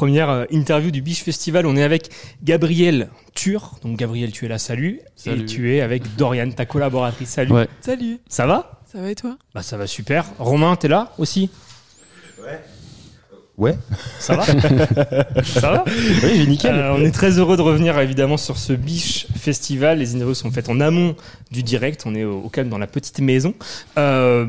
première 0.00 0.30
euh, 0.30 0.44
interview 0.50 0.90
du 0.90 1.02
Biche 1.02 1.22
Festival. 1.22 1.66
On 1.66 1.76
est 1.76 1.82
avec 1.82 2.08
Gabriel 2.42 3.10
Tur. 3.34 3.72
Donc 3.82 3.98
Gabriel, 3.98 4.32
tu 4.32 4.46
es 4.46 4.48
là, 4.48 4.56
salut. 4.56 5.02
Salut. 5.14 5.42
Et 5.42 5.44
tu 5.44 5.74
es 5.74 5.82
avec 5.82 6.16
Dorian, 6.16 6.50
ta 6.52 6.64
collaboratrice. 6.64 7.28
Salut. 7.28 7.52
Ouais. 7.52 7.68
Salut, 7.82 8.18
Ça 8.26 8.46
va? 8.46 8.80
Ça 8.90 8.98
va 9.02 9.10
et 9.10 9.14
toi? 9.14 9.36
Bah 9.54 9.60
ça 9.60 9.76
va 9.76 9.86
super. 9.86 10.24
Romain, 10.38 10.74
t'es 10.76 10.88
là 10.88 11.12
aussi? 11.18 11.50
Ouais. 13.58 13.76
Ça 14.18 14.36
va? 14.36 14.46
Ça 15.44 15.70
va? 15.70 15.84
Oui, 15.86 16.30
j'ai 16.34 16.46
nickel. 16.46 16.74
Euh, 16.74 16.94
on 16.94 17.04
est 17.04 17.10
très 17.10 17.38
heureux 17.38 17.58
de 17.58 17.62
revenir 17.62 17.98
évidemment 18.00 18.38
sur 18.38 18.56
ce 18.56 18.72
Biche 18.72 19.26
Festival. 19.36 19.98
Les 19.98 20.14
interviews 20.14 20.32
sont 20.32 20.50
faites 20.50 20.70
en 20.70 20.80
amont 20.80 21.14
du 21.50 21.62
direct. 21.62 22.04
On 22.06 22.14
est 22.14 22.24
au, 22.24 22.40
au 22.40 22.48
calme 22.48 22.70
dans 22.70 22.78
la 22.78 22.86
petite 22.86 23.20
maison. 23.20 23.52
Euh, 23.98 24.46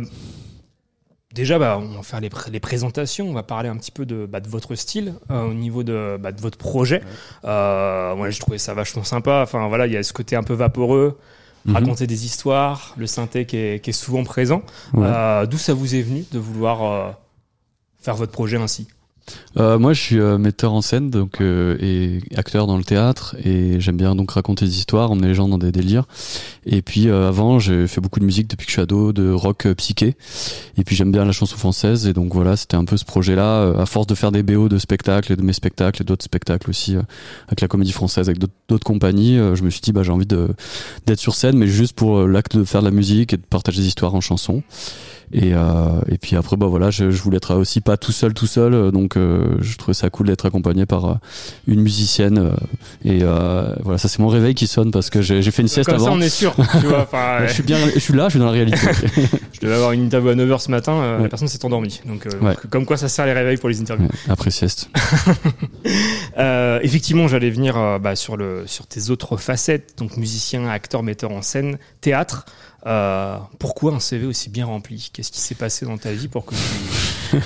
déjà, 1.34 1.59
bah, 1.59 1.80
on 1.81 1.95
va 1.98 2.03
faire 2.03 2.20
les, 2.21 2.30
pr- 2.30 2.49
les 2.52 2.59
présentations. 2.59 3.27
On 3.30 3.34
va 3.34 3.44
parler 3.44 3.70
un 3.70 3.77
petit 3.77 3.91
peu 3.91 4.05
de, 4.05 4.26
bah, 4.26 4.39
de 4.39 4.48
votre 4.49 4.76
style 4.76 5.16
euh, 5.30 5.44
au 5.49 5.53
niveau 5.53 5.84
de, 5.84 6.17
bah, 6.20 6.31
de 6.31 6.41
votre 6.41 6.58
projet. 6.58 7.02
Euh, 7.45 8.16
moi, 8.16 8.30
je 8.30 8.39
trouvais 8.39 8.58
ça 8.58 8.73
vachement 8.73 9.03
sympa. 9.03 9.41
Enfin, 9.44 9.67
voilà, 9.67 9.88
il 9.88 9.94
y 9.94 9.98
a 9.98 10.03
ce 10.03 10.13
côté 10.13 10.36
un 10.36 10.44
peu 10.44 10.53
vaporeux. 10.53 11.17
Mhm. 11.66 11.75
Raconter 11.75 12.08
des 12.08 12.25
histoires, 12.25 12.94
le 12.98 13.05
synthé 13.05 13.45
qui 13.45 13.55
est, 13.58 13.84
qui 13.84 13.91
est 13.91 13.94
souvent 13.94 14.23
présent. 14.23 14.63
Ouais. 14.94 15.05
Euh, 15.08 15.45
D'où 15.45 15.58
ça 15.59 15.73
vous 15.75 15.94
est 15.95 16.02
venu 16.02 16.25
de 16.31 16.39
vouloir 16.39 17.16
faire 18.02 18.16
votre 18.16 18.31
projet 18.31 18.58
ainsi? 18.58 18.88
Euh, 19.58 19.77
moi, 19.77 19.91
je 19.94 20.02
suis 20.02 20.20
euh, 20.20 20.38
metteur 20.38 20.71
en 20.71 20.81
scène 20.81 21.09
donc 21.09 21.41
euh, 21.41 21.76
et 21.81 22.20
acteur 22.38 22.67
dans 22.67 22.77
le 22.77 22.84
théâtre 22.85 23.35
et 23.44 23.80
j'aime 23.81 23.98
bien 23.98 24.16
donc 24.16 24.31
raconter 24.31 24.66
des 24.66 24.77
histoires, 24.77 25.12
emmener 25.12 25.27
les 25.27 25.34
gens 25.34 25.49
dans 25.49 25.58
des 25.58 25.72
délires. 25.73 26.05
Et 26.66 26.81
puis 26.81 27.09
euh, 27.09 27.27
avant, 27.27 27.59
j'ai 27.59 27.88
fait 27.88 27.99
beaucoup 27.99 28.20
de 28.22 28.25
musique 28.25 28.48
depuis 28.49 28.66
que 28.66 28.72
je 28.72 28.75
suis 28.75 28.81
ado, 28.81 29.12
de 29.12 29.30
rock 29.31 29.66
euh, 29.66 29.75
psyché. 29.75 30.16
Et 30.77 30.84
puis 30.86 30.95
j'aime 30.95 31.11
bien 31.11 31.25
la 31.25 31.33
chanson 31.33 31.58
française 31.58 32.08
et 32.08 32.14
donc 32.14 32.33
voilà, 32.33 32.56
c'était 32.56 32.78
un 32.78 32.86
peu 32.86 32.95
ce 32.95 33.03
projet-là. 33.06 33.61
euh, 33.61 33.81
à 33.81 33.86
force 33.86 34.08
de 34.08 34.16
faire 34.16 34.31
des 34.31 34.44
BO 34.44 34.69
de 34.69 34.78
spectacles 34.78 35.34
et 35.34 35.36
de 35.36 35.41
mes 35.41 35.53
spectacles 35.53 36.02
et 36.02 36.06
d'autres 36.06 36.23
spectacles 36.23 36.69
aussi 36.69 36.95
avec 37.47 37.59
la 37.61 37.67
Comédie 37.67 37.91
Française, 37.91 38.30
avec 38.30 38.39
d'autres- 38.39 38.84
compagnies, 38.86 39.36
je 39.36 39.63
me 39.63 39.69
suis 39.69 39.81
dit 39.81 39.91
bah 39.91 40.02
j'ai 40.03 40.11
envie 40.11 40.25
d'être 40.25 41.19
sur 41.19 41.36
scène, 41.36 41.58
mais 41.58 41.67
juste 41.67 41.94
pour 41.94 42.25
l'acte 42.25 42.56
de 42.58 42.63
faire 42.63 42.81
de 42.81 42.86
la 42.86 42.91
musique 42.91 43.34
et 43.34 43.38
de 43.38 43.41
partager 43.41 43.81
des 43.81 43.88
histoires 43.88 44.16
en 44.16 44.22
chanson. 44.22 44.63
Et, 45.34 45.54
euh, 45.54 46.02
et 46.10 46.18
puis 46.18 46.36
après, 46.36 46.58
bah 46.58 46.66
voilà, 46.68 46.90
je, 46.92 47.10
je 47.12 47.22
voulais 47.22 47.38
être 47.38 47.56
aussi 47.56 47.80
pas 47.82 47.98
tout 47.98 48.12
seul, 48.12 48.34
tout 48.34 48.48
seul. 48.48 48.74
euh, 48.74 48.92
Donc, 48.92 49.16
euh, 49.18 49.56
je 49.62 49.78
trouvais 49.78 49.94
ça 49.94 50.10
cool 50.10 50.28
d'être 50.28 50.46
accompagné 50.46 50.86
par 50.86 51.20
une 51.68 51.82
musicienne. 51.82 52.52
et 53.06 53.20
voilà, 53.84 53.98
ça 53.98 54.08
c'est 54.08 54.20
mon 54.20 54.28
réveil 54.28 54.54
qui 54.56 54.68
sonne 54.68 54.92
parce 54.92 55.09
que 55.09 55.22
j'ai 55.22 55.42
fait 55.52 55.62
une 55.62 55.68
sieste 55.68 55.90
Comme 55.90 56.00
ça, 56.00 56.08
avant. 56.08 56.18
on 56.18 56.22
est 56.22 56.30
sûr. 56.30 56.54
tu 56.80 56.88
vois, 56.88 57.08
je 57.48 57.54
suis 57.54 57.64
bien, 57.64 57.78
je 57.94 58.00
suis 58.00 58.14
là, 58.14 58.26
je 58.26 58.32
suis 58.32 58.40
dans 58.40 58.46
la 58.46 58.52
réalité. 58.52 58.78
Je 59.62 59.68
devais 59.68 59.76
avoir 59.76 59.92
une 59.92 60.06
interview 60.06 60.30
à 60.30 60.34
9h 60.36 60.59
ce 60.59 60.72
matin, 60.72 60.94
Ouais. 61.18 61.22
la 61.24 61.30
personne 61.30 61.48
s'est 61.48 61.64
endormie. 61.64 62.02
Donc, 62.08 62.28
comme 62.72 62.86
quoi 62.88 62.98
ça 62.98 63.08
sert 63.08 63.28
les 63.28 63.34
réveils 63.34 63.58
pour 63.58 63.70
les 63.70 63.80
interviews. 63.80 64.08
Après 64.28 64.50
sieste. 64.52 64.90
Euh, 66.38 66.80
effectivement, 66.82 67.28
j'allais 67.28 67.50
venir 67.50 67.78
euh, 67.78 68.00
bah, 68.00 68.16
sur, 68.16 68.38
le, 68.38 68.64
sur 68.66 68.88
tes 68.88 69.09
autres 69.09 69.36
facettes, 69.38 69.94
donc 69.98 70.16
musicien, 70.18 70.68
acteur, 70.68 71.04
metteur 71.04 71.32
en 71.32 71.42
scène, 71.42 71.78
théâtre. 72.00 72.46
Euh, 72.88 73.38
pourquoi 73.60 73.94
un 73.94 74.00
CV 74.00 74.26
aussi 74.26 74.50
bien 74.50 74.66
rempli? 74.66 75.10
Qu'est-ce 75.14 75.32
qui 75.32 75.40
s'est 75.40 75.56
passé 75.56 75.86
dans 75.86 75.98
ta 75.98 76.12
vie 76.12 76.28
pour 76.28 76.46
que 76.46 76.56
tu, 76.56 77.38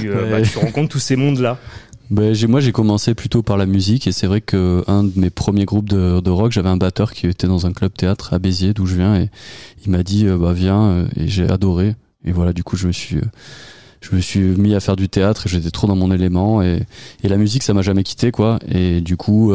tu, 0.00 0.10
euh, 0.10 0.30
bah, 0.30 0.42
tu 0.42 0.58
rencontres 0.58 0.88
tous 0.88 0.98
ces 0.98 1.16
mondes-là? 1.16 1.58
Ben, 2.10 2.34
moi, 2.48 2.60
j'ai 2.60 2.72
commencé 2.72 3.14
plutôt 3.14 3.42
par 3.42 3.56
la 3.56 3.64
musique 3.64 4.06
et 4.06 4.12
c'est 4.12 4.26
vrai 4.26 4.40
que 4.40 4.84
un 4.86 5.04
de 5.04 5.12
mes 5.16 5.30
premiers 5.30 5.64
groupes 5.64 5.88
de, 5.88 6.20
de 6.20 6.30
rock, 6.30 6.52
j'avais 6.52 6.68
un 6.68 6.76
batteur 6.76 7.12
qui 7.12 7.26
était 7.26 7.46
dans 7.46 7.64
un 7.66 7.72
club 7.72 7.92
théâtre 7.92 8.34
à 8.34 8.38
Béziers, 8.38 8.74
d'où 8.74 8.86
je 8.86 8.96
viens, 8.96 9.16
et 9.16 9.30
il 9.86 9.92
m'a 9.92 10.02
dit 10.02 10.26
euh, 10.26 10.36
bah 10.36 10.52
viens, 10.52 11.06
et 11.16 11.28
j'ai 11.28 11.48
adoré. 11.48 11.94
Et 12.24 12.32
voilà, 12.32 12.52
du 12.52 12.64
coup, 12.64 12.76
je 12.76 12.86
me 12.86 12.92
suis, 12.92 13.20
je 14.00 14.14
me 14.14 14.20
suis 14.20 14.40
mis 14.40 14.74
à 14.74 14.80
faire 14.80 14.96
du 14.96 15.08
théâtre 15.08 15.46
et 15.46 15.48
j'étais 15.48 15.70
trop 15.70 15.86
dans 15.86 15.96
mon 15.96 16.12
élément 16.12 16.60
et, 16.60 16.82
et 17.22 17.28
la 17.28 17.36
musique, 17.36 17.62
ça 17.62 17.72
m'a 17.72 17.82
jamais 17.82 18.02
quitté, 18.02 18.30
quoi. 18.30 18.58
Et 18.68 19.00
du 19.00 19.16
coup, 19.16 19.52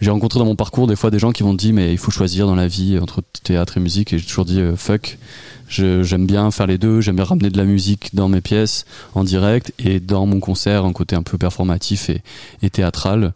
j'ai 0.00 0.10
rencontré 0.10 0.38
dans 0.38 0.44
mon 0.44 0.56
parcours 0.56 0.86
des 0.86 0.96
fois 0.96 1.10
des 1.10 1.18
gens 1.18 1.32
qui 1.32 1.42
m'ont 1.42 1.54
dit 1.54 1.72
mais 1.72 1.92
il 1.92 1.98
faut 1.98 2.10
choisir 2.10 2.46
dans 2.46 2.54
la 2.54 2.68
vie 2.68 2.98
entre 2.98 3.22
théâtre 3.42 3.76
et 3.76 3.80
musique. 3.80 4.12
Et 4.12 4.18
j'ai 4.18 4.26
toujours 4.26 4.44
dit 4.44 4.60
euh, 4.60 4.76
fuck. 4.76 5.18
J'aime 5.68 6.26
bien 6.26 6.52
faire 6.52 6.68
les 6.68 6.78
deux, 6.78 7.00
j'aime 7.00 7.16
bien 7.16 7.24
ramener 7.24 7.50
de 7.50 7.56
la 7.58 7.64
musique 7.64 8.14
dans 8.14 8.28
mes 8.28 8.40
pièces 8.40 8.84
en 9.16 9.24
direct 9.24 9.72
et 9.80 9.98
dans 9.98 10.24
mon 10.24 10.38
concert 10.38 10.84
un 10.84 10.92
côté 10.92 11.16
un 11.16 11.24
peu 11.24 11.38
performatif 11.38 12.08
et, 12.08 12.22
et 12.62 12.70
théâtral. 12.70 13.32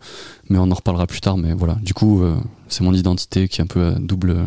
Mais 0.49 0.59
on 0.59 0.71
en 0.71 0.75
reparlera 0.75 1.09
plus 1.09 1.21
tard. 1.21 1.37
Mais 1.37 1.55
voilà. 1.55 1.75
Du 1.83 1.93
coup 1.93 2.23
euh, 2.23 2.37
c'est 2.69 2.85
mon 2.85 2.95
identité 2.95 3.49
qui 3.49 3.61
est 3.61 3.65
un 3.65 3.67
peu 3.67 3.85
à 3.87 3.91
double 3.93 4.47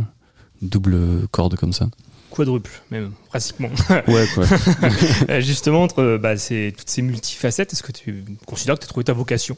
double 0.61 1.27
corde 1.31 1.55
comme 1.55 1.73
ça. 1.73 1.87
Quadruple, 2.33 2.71
même, 2.89 3.11
pratiquement. 3.29 3.69
ouais 4.07 4.25
quoi. 4.33 4.45
Euh, 5.29 5.39
Justement, 5.39 5.83
entre 5.83 5.99
euh, 5.99 6.17
bah, 6.17 6.35
ces, 6.35 6.73
toutes 6.75 6.89
ces 6.89 7.03
multifacettes, 7.03 7.73
est-ce 7.73 7.83
que 7.83 7.91
tu 7.91 8.25
considères 8.47 8.75
que 8.75 8.79
tu 8.81 8.85
as 8.85 8.87
trouvé 8.87 9.03
ta 9.03 9.13
vocation 9.13 9.55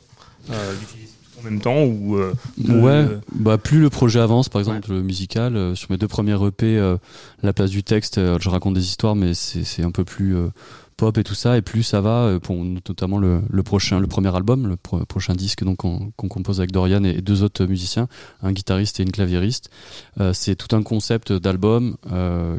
euh, 0.51 0.75
d'utiliser 0.75 1.09
même 1.45 1.61
temps 1.61 1.83
ou 1.83 2.17
euh, 2.17 2.33
ouais 2.67 3.07
bah 3.33 3.57
plus 3.57 3.79
le 3.79 3.89
projet 3.89 4.19
avance 4.19 4.49
par 4.49 4.59
exemple 4.59 4.91
le 4.91 5.01
musical 5.01 5.55
euh, 5.55 5.75
sur 5.75 5.91
mes 5.91 5.97
deux 5.97 6.07
premiers 6.07 6.37
EP 6.45 6.77
euh, 6.77 6.97
la 7.43 7.53
place 7.53 7.69
du 7.69 7.83
texte 7.83 8.19
je 8.39 8.49
raconte 8.49 8.73
des 8.73 8.85
histoires 8.85 9.15
mais 9.15 9.33
c'est 9.33 9.83
un 9.83 9.91
peu 9.91 10.03
plus 10.03 10.35
pop 10.97 11.17
et 11.17 11.23
tout 11.23 11.35
ça 11.35 11.57
et 11.57 11.61
plus 11.61 11.83
ça 11.83 12.01
va 12.01 12.39
pour 12.41 12.55
notamment 12.55 13.17
le, 13.17 13.41
prochain 13.63 13.99
le 13.99 14.07
premier 14.07 14.35
album 14.35 14.67
le 14.67 14.77
pro- 14.77 15.05
prochain 15.05 15.33
disque 15.33 15.63
donc 15.63 15.77
qu'on 15.77 16.27
compose 16.29 16.59
avec 16.59 16.71
Dorian 16.71 17.03
et, 17.03 17.21
deux 17.21 17.43
autres 17.43 17.65
musiciens 17.65 18.07
un 18.41 18.51
guitariste 18.51 18.99
et 18.99 19.03
une 19.03 19.11
claviériste. 19.11 19.69
C'est 20.33 20.55
tout 20.55 20.75
un 20.75 20.83
concept 20.83 21.33
d'album 21.33 21.97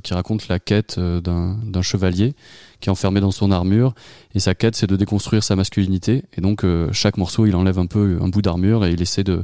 qui 0.02 0.14
raconte 0.14 0.48
la 0.48 0.58
quête 0.58 0.98
d'un 0.98 1.82
chevalier 1.82 2.34
qui 2.80 2.88
est 2.88 2.92
enfermé 2.92 3.20
dans 3.20 3.30
son 3.30 3.50
armure. 3.50 3.94
Et 4.34 4.40
sa 4.40 4.54
quête 4.54 4.76
c'est 4.76 4.86
de 4.86 4.96
déconstruire 4.96 5.42
sa 5.42 5.56
masculinité. 5.56 6.24
Et 6.36 6.40
donc 6.40 6.64
euh, 6.64 6.88
chaque 6.92 7.16
morceau 7.16 7.46
il 7.46 7.56
enlève 7.56 7.78
un 7.78 7.86
peu 7.86 8.18
un 8.20 8.28
bout 8.28 8.42
d'armure 8.42 8.84
et 8.84 8.92
il 8.92 9.02
essaie 9.02 9.24
de 9.24 9.42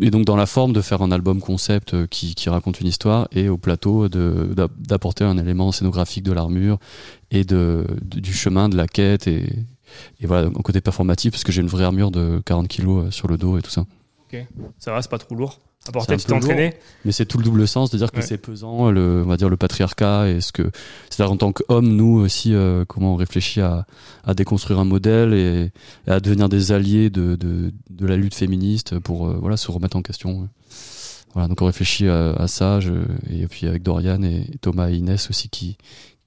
et 0.00 0.10
donc 0.10 0.24
dans 0.24 0.36
la 0.36 0.46
forme 0.46 0.72
de 0.72 0.80
faire 0.80 1.02
un 1.02 1.12
album 1.12 1.40
concept 1.40 1.94
euh, 1.94 2.06
qui, 2.06 2.34
qui 2.34 2.48
raconte 2.48 2.80
une 2.80 2.88
histoire 2.88 3.28
et 3.32 3.48
au 3.48 3.58
plateau 3.58 4.08
d'apporter 4.08 5.24
un 5.24 5.38
élément 5.38 5.72
scénographique 5.72 6.24
de 6.24 6.32
l'armure 6.32 6.78
et 7.30 7.44
de, 7.44 7.86
du 8.02 8.32
chemin 8.32 8.68
de 8.68 8.76
la 8.76 8.88
quête 8.88 9.26
et, 9.26 9.44
et 10.20 10.26
voilà 10.26 10.48
un 10.48 10.62
côté 10.62 10.80
performatif 10.80 11.32
parce 11.32 11.44
que 11.44 11.52
j'ai 11.52 11.60
une 11.60 11.68
vraie 11.68 11.84
armure 11.84 12.10
de 12.10 12.42
40 12.44 12.68
kilos 12.68 13.06
euh, 13.06 13.10
sur 13.10 13.28
le 13.28 13.36
dos 13.36 13.58
et 13.58 13.62
tout 13.62 13.70
ça 13.70 13.84
ça 14.78 14.92
va, 14.92 15.02
c'est 15.02 15.10
pas 15.10 15.18
trop 15.18 15.34
lourd 15.34 15.58
à 15.86 15.92
porter, 15.92 16.16
tu 16.16 16.26
t'es 16.26 16.32
entraîné 16.34 16.74
mais 17.04 17.12
c'est 17.12 17.24
tout 17.24 17.38
le 17.38 17.44
double 17.44 17.66
sens 17.66 17.90
de 17.90 17.96
dire 17.96 18.10
que 18.10 18.16
Ouais. 18.18 18.22
c'est 18.22 18.36
pesant 18.36 18.90
le 18.90 19.22
on 19.24 19.28
va 19.28 19.36
dire 19.36 19.48
le 19.48 19.56
patriarcat 19.56 20.28
et 20.28 20.40
ce 20.40 20.52
que 20.52 20.70
c'est-à-dire 21.08 21.32
en 21.32 21.36
tant 21.36 21.52
qu'homme 21.52 21.88
nous 21.96 22.18
aussi 22.18 22.52
euh, 22.52 22.84
comment 22.84 23.14
on 23.14 23.16
réfléchit 23.16 23.60
à, 23.60 23.86
à 24.24 24.34
déconstruire 24.34 24.80
un 24.80 24.84
modèle 24.84 25.32
et, 25.32 25.70
et 26.06 26.10
à 26.10 26.20
devenir 26.20 26.48
des 26.48 26.72
alliés 26.72 27.08
de, 27.10 27.36
de, 27.36 27.72
de 27.90 28.06
la 28.06 28.16
lutte 28.16 28.34
féministe 28.34 28.98
pour 28.98 29.28
euh, 29.28 29.38
voilà 29.40 29.56
se 29.56 29.70
remettre 29.70 29.96
en 29.96 30.02
question 30.02 30.48
voilà 31.32 31.48
donc 31.48 31.62
on 31.62 31.66
réfléchit 31.66 32.08
à, 32.08 32.32
à 32.32 32.48
ça 32.48 32.80
je- 32.80 32.92
et 33.30 33.46
puis 33.46 33.66
avec 33.66 33.82
Dorian 33.82 34.22
et 34.22 34.44
Thomas 34.60 34.90
et 34.90 34.96
Inès 34.96 35.30
aussi 35.30 35.48
qui 35.48 35.78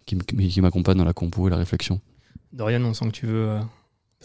qui, 0.06 0.62
m'accompagnent 0.62 0.98
dans 0.98 1.06
la 1.06 1.14
compo 1.14 1.48
et 1.48 1.52
la 1.52 1.58
réflexion 1.58 2.00
Dorian, 2.52 2.82
on 2.84 2.94
sent 2.94 3.06
que 3.06 3.12
tu 3.12 3.28
veux. 3.28 3.60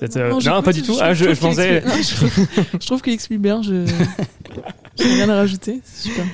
Non, 0.03 0.39
non, 0.45 0.62
pas 0.62 0.73
du 0.73 0.83
tout. 0.83 0.95
Ah, 1.01 1.15
je, 1.15 1.25
trouve 1.25 1.34
je 1.37 1.41
pensais. 1.41 1.83
qu'il 1.83 1.99
explique- 1.99 2.37
non, 2.39 2.47
je 2.51 2.57
trouve- 2.57 2.71
je 2.81 2.87
trouve. 2.87 3.01
Je 3.62 5.05
j'ai 5.05 5.15
rien 5.15 5.29
à 5.29 5.37
rajouter. 5.37 5.81
C'est 5.84 6.09
super. 6.11 6.25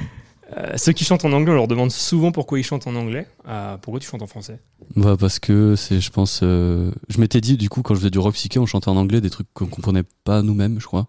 Euh, 0.56 0.76
ceux 0.76 0.92
qui 0.92 1.04
chantent 1.04 1.24
en 1.24 1.32
anglais, 1.32 1.52
on 1.52 1.56
leur 1.56 1.68
demande 1.68 1.90
souvent 1.90 2.30
pourquoi 2.30 2.58
ils 2.58 2.62
chantent 2.62 2.86
en 2.86 2.94
anglais. 2.94 3.26
Euh, 3.48 3.76
pourquoi 3.78 4.00
tu 4.00 4.06
chantes 4.08 4.20
en 4.22 4.26
français? 4.26 4.60
Bah 4.96 5.16
parce 5.18 5.38
que 5.38 5.76
c'est 5.76 6.00
je 6.00 6.10
pense 6.10 6.40
euh, 6.42 6.90
je 7.08 7.20
m'étais 7.20 7.40
dit 7.40 7.56
du 7.56 7.70
coup 7.70 7.80
quand 7.82 7.94
je 7.94 8.00
faisais 8.00 8.10
du 8.10 8.18
rock 8.18 8.34
psyché 8.34 8.58
on 8.58 8.66
chantait 8.66 8.90
en 8.90 8.96
anglais 8.96 9.22
des 9.22 9.30
trucs 9.30 9.46
qu'on 9.54 9.64
comprenait 9.66 10.02
pas 10.24 10.42
nous-mêmes 10.42 10.78
je 10.80 10.86
crois 10.86 11.06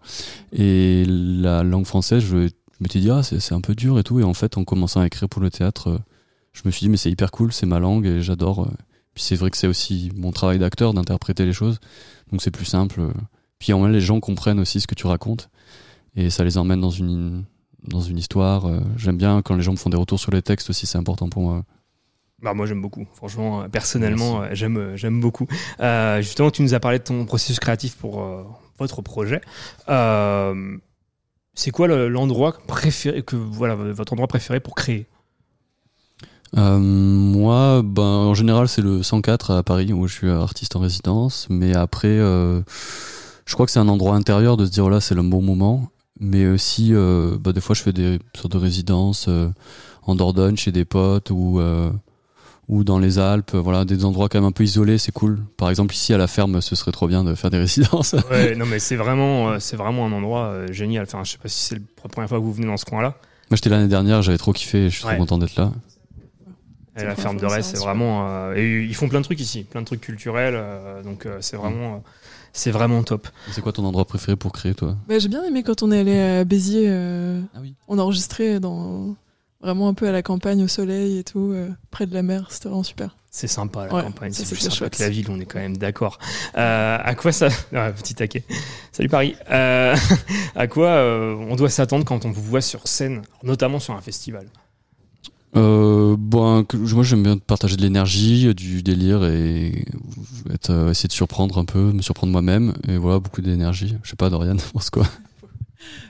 et 0.52 1.04
la 1.06 1.62
langue 1.62 1.84
française 1.84 2.24
je, 2.24 2.48
m'étais 2.80 3.00
dit 3.00 3.10
ah 3.10 3.22
c'est 3.22 3.40
c'est 3.40 3.52
un 3.54 3.60
peu 3.60 3.74
dur 3.74 3.98
et 3.98 4.02
tout 4.02 4.20
et 4.20 4.22
en 4.24 4.32
fait 4.32 4.56
en 4.56 4.64
commençant 4.64 5.00
à 5.00 5.06
écrire 5.06 5.28
pour 5.28 5.42
le 5.42 5.50
théâtre 5.50 5.88
euh, 5.90 5.98
je 6.54 6.62
me 6.64 6.70
suis 6.70 6.84
dit 6.84 6.88
mais 6.88 6.96
c'est 6.96 7.10
hyper 7.10 7.30
cool 7.30 7.52
c'est 7.52 7.66
ma 7.66 7.78
langue 7.78 8.06
et 8.06 8.22
j'adore 8.22 8.62
euh. 8.62 8.70
Puis 9.14 9.22
c'est 9.24 9.36
vrai 9.36 9.50
que 9.50 9.56
c'est 9.56 9.66
aussi 9.66 10.10
mon 10.16 10.32
travail 10.32 10.58
d'acteur 10.58 10.92
d'interpréter 10.94 11.44
les 11.46 11.52
choses. 11.52 11.78
Donc 12.30 12.42
c'est 12.42 12.50
plus 12.50 12.64
simple. 12.64 13.00
Puis 13.58 13.72
en 13.72 13.80
même 13.80 13.92
les 13.92 14.00
gens 14.00 14.20
comprennent 14.20 14.58
aussi 14.60 14.80
ce 14.80 14.86
que 14.86 14.94
tu 14.94 15.06
racontes. 15.06 15.48
Et 16.16 16.30
ça 16.30 16.44
les 16.44 16.58
emmène 16.58 16.80
dans 16.80 16.90
une 16.90 17.44
dans 17.88 18.00
une 18.00 18.18
histoire. 18.18 18.66
Euh. 18.66 18.80
j'aime 18.96 19.16
bien 19.18 19.42
quand 19.42 19.54
les 19.56 19.62
gens 19.62 19.72
me 19.72 19.76
font 19.76 19.90
des 19.90 19.96
retours 19.96 20.18
sur 20.18 20.30
les 20.32 20.42
textes 20.42 20.70
aussi 20.70 20.86
c'est 20.86 20.98
important 20.98 21.28
pour 21.28 21.42
moi. 21.42 21.64
Bah 22.42 22.52
moi 22.52 22.66
j'aime 22.66 22.82
beaucoup, 22.82 23.06
franchement, 23.14 23.62
euh, 23.62 23.68
personnellement 23.68 24.42
euh, 24.42 24.48
j'aime 24.52 24.96
j'aime 24.96 25.20
beaucoup. 25.20 25.46
Euh, 25.80 26.20
justement, 26.20 26.50
tu 26.50 26.62
nous 26.62 26.74
as 26.74 26.80
parlé 26.80 26.98
de 26.98 27.04
ton 27.04 27.24
processus 27.24 27.58
créatif 27.58 27.96
pour 27.96 28.20
euh, 28.22 28.42
votre 28.78 29.00
projet. 29.02 29.40
Euh, 29.88 30.76
c'est 31.54 31.70
quoi 31.70 31.86
le- 31.86 32.08
l'endroit 32.08 32.56
préféré 32.66 33.22
que 33.22 33.36
voilà 33.36 33.74
votre 33.76 34.12
endroit 34.12 34.26
préféré 34.28 34.60
pour 34.60 34.74
créer? 34.74 35.06
Euh, 36.56 36.78
moi, 36.78 37.82
ben, 37.84 38.02
en 38.02 38.34
général, 38.34 38.68
c'est 38.68 38.82
le 38.82 39.02
104 39.02 39.50
à 39.52 39.62
Paris 39.62 39.92
où 39.92 40.06
je 40.06 40.14
suis 40.14 40.30
artiste 40.30 40.76
en 40.76 40.80
résidence. 40.80 41.46
Mais 41.50 41.74
après, 41.74 42.08
euh, 42.08 42.60
je 43.46 43.54
crois 43.54 43.66
que 43.66 43.72
c'est 43.72 43.80
un 43.80 43.88
endroit 43.88 44.14
intérieur 44.14 44.56
de 44.56 44.64
se 44.66 44.70
dire, 44.70 44.84
oh 44.84 44.88
là, 44.88 45.00
c'est 45.00 45.14
le 45.14 45.22
bon 45.22 45.42
moment. 45.42 45.88
Mais 46.20 46.46
aussi, 46.46 46.90
euh, 46.92 47.36
bah, 47.40 47.52
des 47.52 47.60
fois, 47.60 47.74
je 47.74 47.82
fais 47.82 47.92
des 47.92 48.18
sortes 48.36 48.52
de 48.52 48.58
résidences 48.58 49.26
euh, 49.28 49.48
en 50.06 50.14
Dordogne 50.14 50.56
chez 50.56 50.70
des 50.70 50.84
potes 50.84 51.30
ou, 51.32 51.58
euh, 51.58 51.90
ou 52.68 52.84
dans 52.84 53.00
les 53.00 53.18
Alpes, 53.18 53.56
voilà, 53.56 53.84
des 53.84 54.04
endroits 54.04 54.28
quand 54.28 54.38
même 54.38 54.48
un 54.48 54.52
peu 54.52 54.62
isolés, 54.62 54.98
c'est 54.98 55.10
cool. 55.12 55.40
Par 55.56 55.70
exemple, 55.70 55.92
ici 55.92 56.14
à 56.14 56.18
la 56.18 56.28
ferme, 56.28 56.60
ce 56.60 56.76
serait 56.76 56.92
trop 56.92 57.08
bien 57.08 57.24
de 57.24 57.34
faire 57.34 57.50
des 57.50 57.58
résidences. 57.66 58.14
Ouais, 58.30 58.54
non 58.54 58.64
mais 58.64 58.78
c'est 58.78 58.94
vraiment, 58.96 59.48
euh, 59.50 59.56
c'est 59.58 59.76
vraiment 59.76 60.06
un 60.06 60.12
endroit 60.12 60.66
génial. 60.70 61.02
Enfin, 61.02 61.24
je 61.24 61.32
sais 61.32 61.38
pas 61.38 61.48
si 61.48 61.60
c'est 61.64 61.74
la 61.74 62.08
première 62.08 62.28
fois 62.28 62.38
que 62.38 62.44
vous 62.44 62.52
venez 62.52 62.66
dans 62.68 62.76
ce 62.76 62.84
coin-là. 62.84 63.16
Moi, 63.50 63.56
j'étais 63.56 63.70
l'année 63.70 63.88
dernière, 63.88 64.22
j'avais 64.22 64.38
trop 64.38 64.52
kiffé, 64.52 64.88
je 64.88 64.94
suis 64.96 65.04
Ouais. 65.04 65.16
trop 65.16 65.22
content 65.24 65.38
d'être 65.38 65.56
là. 65.56 65.72
Et 66.96 67.04
la 67.04 67.16
ferme 67.16 67.38
de 67.38 67.48
ça, 67.48 67.62
c'est 67.62 67.76
vraiment. 67.78 68.28
euh, 68.28 68.54
et 68.54 68.82
ils 68.84 68.94
font 68.94 69.08
plein 69.08 69.20
de 69.20 69.24
trucs 69.24 69.40
ici, 69.40 69.64
plein 69.64 69.80
de 69.80 69.86
trucs 69.86 70.00
culturels. 70.00 70.54
euh, 70.56 71.02
donc 71.02 71.26
euh, 71.26 71.38
c'est 71.40 71.56
vraiment, 71.56 71.94
euh, 71.94 71.98
c'est 72.52 72.70
vraiment 72.70 73.02
top. 73.02 73.26
C'est 73.50 73.60
quoi 73.60 73.72
ton 73.72 73.84
endroit 73.84 74.04
préféré 74.04 74.36
pour 74.36 74.52
créer, 74.52 74.74
toi? 74.74 74.96
Bah, 75.08 75.18
J'ai 75.18 75.28
bien 75.28 75.42
aimé 75.44 75.62
quand 75.64 75.82
on 75.82 75.90
est 75.90 75.98
allé 76.00 76.18
à 76.20 76.44
Béziers. 76.44 76.86
euh, 76.88 77.40
Ah 77.54 77.58
oui. 77.60 77.74
On 77.88 77.98
a 77.98 78.02
enregistré 78.02 78.60
dans 78.60 79.16
vraiment 79.60 79.88
un 79.88 79.94
peu 79.94 80.06
à 80.06 80.12
la 80.12 80.22
campagne, 80.22 80.62
au 80.62 80.68
soleil 80.68 81.18
et 81.18 81.24
tout, 81.24 81.50
euh, 81.52 81.68
près 81.90 82.06
de 82.06 82.14
la 82.14 82.22
mer. 82.22 82.46
C'était 82.50 82.68
vraiment 82.68 82.82
super. 82.84 83.16
C'est 83.30 83.48
sympa 83.48 83.86
la 83.86 83.94
Ouais, 83.94 84.02
campagne, 84.02 84.30
c'est 84.30 84.46
plus 84.46 84.58
sympa 84.58 84.74
chouette. 84.76 84.96
que 84.96 85.02
la 85.02 85.08
ville, 85.08 85.26
on 85.30 85.40
est 85.40 85.46
quand 85.46 85.58
même 85.58 85.76
d'accord. 85.76 86.18
Euh, 86.56 86.98
à 87.02 87.14
quoi 87.16 87.32
ça. 87.32 87.48
Ah, 87.74 87.90
petit 87.90 88.14
taquet. 88.14 88.44
Salut 88.92 89.08
Paris. 89.08 89.34
Euh, 89.50 89.96
à 90.54 90.66
quoi 90.68 90.86
euh, 90.90 91.34
on 91.50 91.56
doit 91.56 91.70
s'attendre 91.70 92.04
quand 92.04 92.24
on 92.26 92.30
vous 92.30 92.42
voit 92.42 92.60
sur 92.60 92.86
scène, 92.86 93.22
notamment 93.42 93.80
sur 93.80 93.94
un 93.94 94.00
festival? 94.00 94.46
Euh, 95.56 96.16
bon, 96.18 96.64
que- 96.64 96.76
moi 96.76 97.04
j'aime 97.04 97.22
bien 97.22 97.38
partager 97.38 97.76
de 97.76 97.82
l'énergie, 97.82 98.52
du 98.54 98.82
délire 98.82 99.24
et 99.24 99.84
être, 100.52 100.70
euh, 100.70 100.90
essayer 100.90 101.06
de 101.06 101.12
surprendre 101.12 101.58
un 101.58 101.64
peu, 101.64 101.92
me 101.92 102.02
surprendre 102.02 102.32
moi-même. 102.32 102.74
Et 102.88 102.96
voilà, 102.96 103.20
beaucoup 103.20 103.40
d'énergie. 103.40 103.96
Je 104.02 104.10
sais 104.10 104.16
pas, 104.16 104.30
Dorian, 104.30 104.56
pense 104.72 104.90
quoi? 104.90 105.04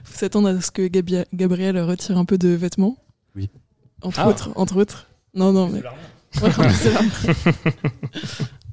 Faut 0.04 0.18
s'attendre 0.18 0.48
à 0.48 0.60
ce 0.60 0.70
que 0.70 0.86
Gabi- 0.88 1.24
Gabriel 1.34 1.78
retire 1.80 2.16
un 2.16 2.24
peu 2.24 2.38
de 2.38 2.48
vêtements. 2.48 2.96
Oui. 3.36 3.50
Entre 4.02 4.20
Ah. 4.20 4.28
autres. 4.28 4.50
Entre 4.56 4.76
autres. 4.76 5.08
Non, 5.34 5.52
non, 5.52 5.68
mais. 5.68 5.82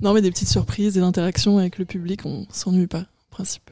Non, 0.02 0.14
mais 0.16 0.22
des 0.22 0.32
petites 0.32 0.48
surprises, 0.50 0.96
des 0.96 1.02
interactions 1.02 1.60
avec 1.60 1.78
le 1.78 1.86
public, 1.86 2.22
on 2.26 2.48
s'ennuie 2.52 2.88
pas, 2.88 3.02
en 3.02 3.30
principe. 3.30 3.70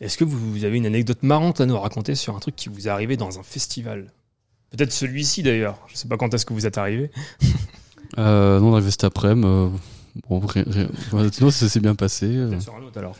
Est-ce 0.00 0.18
que 0.18 0.24
vous 0.24 0.64
avez 0.64 0.76
une 0.76 0.84
anecdote 0.84 1.22
marrante 1.22 1.60
à 1.62 1.66
nous 1.66 1.78
raconter 1.78 2.14
sur 2.14 2.36
un 2.36 2.38
truc 2.38 2.54
qui 2.54 2.68
vous 2.68 2.86
est 2.86 2.90
arrivé 2.90 3.16
dans 3.16 3.38
un 3.38 3.42
festival? 3.42 4.12
Peut-être 4.76 4.92
celui-ci 4.92 5.42
d'ailleurs. 5.42 5.78
Je 5.88 5.96
sais 5.96 6.08
pas 6.08 6.16
quand 6.16 6.32
est-ce 6.34 6.44
que 6.46 6.52
vous 6.52 6.66
êtes 6.66 6.78
arrivé. 6.78 7.10
euh, 8.18 8.58
Non, 8.60 8.68
on 8.68 8.70
est 8.72 8.74
arrivé 8.76 8.90
cet 8.90 9.04
après-midi. 9.04 9.46
euh, 9.46 9.68
bon, 10.28 10.42
sinon, 11.32 11.50
ça 11.50 11.68
s'est 11.68 11.80
bien 11.80 11.94
passé. 11.94 12.26
Peut-être 12.28 12.62
sur 12.62 12.74
un 12.76 12.82
autre 12.82 12.98
alors. 12.98 13.16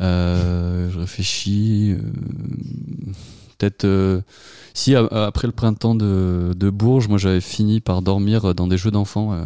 Euh, 0.00 0.90
je 0.92 0.98
réfléchis. 0.98 1.96
euh, 1.98 3.12
Peut-être. 3.58 3.84
euh, 3.84 4.20
si 4.74 4.94
après 4.94 5.48
le 5.48 5.52
printemps 5.52 5.96
de, 5.96 6.54
de 6.56 6.70
Bourges, 6.70 7.08
moi 7.08 7.18
j'avais 7.18 7.40
fini 7.40 7.80
par 7.80 8.00
dormir 8.02 8.54
dans 8.54 8.68
des 8.68 8.78
jeux 8.78 8.92
d'enfants. 8.92 9.32
euh, 9.32 9.44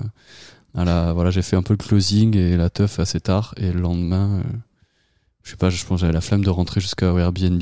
à 0.75 0.85
la, 0.85 1.13
voilà, 1.15 1.31
j'ai 1.31 1.43
fait 1.43 1.57
un 1.57 1.63
peu 1.63 1.73
le 1.75 1.79
closing 1.79 2.37
et 2.37 2.57
la 2.57 2.69
teuf 2.71 2.99
assez 2.99 3.21
tard. 3.21 3.55
Et 3.57 3.73
le 3.73 3.81
lendemain, 3.81 4.43
je 5.45 5.51
sais 5.51 5.57
pas, 5.57 5.71
je 5.71 5.85
pense 5.85 5.97
que 5.99 6.01
j'avais 6.03 6.13
la 6.13 6.21
flemme 6.21 6.45
de 6.45 6.51
rentrer 6.51 6.81
jusqu'au 6.81 7.19
Airbnb 7.19 7.61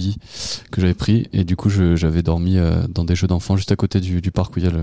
que 0.71 0.81
j'avais 0.81 0.95
pris. 0.95 1.29
Et 1.33 1.45
du 1.45 1.57
coup, 1.57 1.71
j'avais 1.71 2.23
dormi 2.23 2.59
euh, 2.59 2.87
dans 2.89 3.05
des 3.05 3.15
jeux 3.15 3.27
d'enfants 3.27 3.57
juste 3.57 3.73
à 3.73 3.77
côté 3.77 4.01
du, 4.01 4.21
du 4.21 4.31
parc 4.31 4.55
où 4.57 4.59
il 4.61 4.65
y 4.65 4.69
a 4.69 4.71
le. 4.71 4.83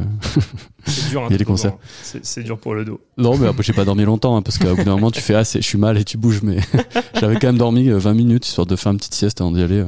C'est 0.86 1.10
dur. 1.10 1.22
Il 1.30 1.34
y 1.34 1.36
a 1.36 1.38
toboggan. 1.38 1.46
concerts. 1.46 1.78
C'est 2.02 2.44
dur 2.44 2.58
pour 2.58 2.74
le 2.74 2.86
dos. 2.86 3.00
Non, 3.18 3.38
mais 3.38 3.48
après, 3.48 3.62
j'ai 3.64 3.74
pas 3.74 3.86
dormi 3.86 4.04
longtemps, 4.04 4.36
hein, 4.38 4.42
parce 4.42 4.58
qu'au 4.58 4.76
bout 4.76 4.84
d'un 4.84 4.96
moment, 4.96 5.12
tu 5.12 5.22
fais, 5.22 5.36
ah, 5.36 5.44
c'est- 5.44 5.62
je 5.62 5.68
suis 5.68 5.78
mal 5.78 5.98
et 5.98 6.04
tu 6.04 6.18
bouges, 6.18 6.42
mais 6.42 6.58
j'avais 7.20 7.36
quand 7.40 7.48
même 7.48 7.58
dormi 7.58 7.90
euh, 7.90 7.98
20 8.00 8.14
minutes, 8.16 8.48
histoire 8.48 8.66
de 8.66 8.76
faire 8.76 8.92
une 8.92 8.98
petite 8.98 9.14
sieste 9.14 9.42
avant 9.42 9.52
d'y 9.52 9.62
aller. 9.62 9.80
euh. 9.82 9.86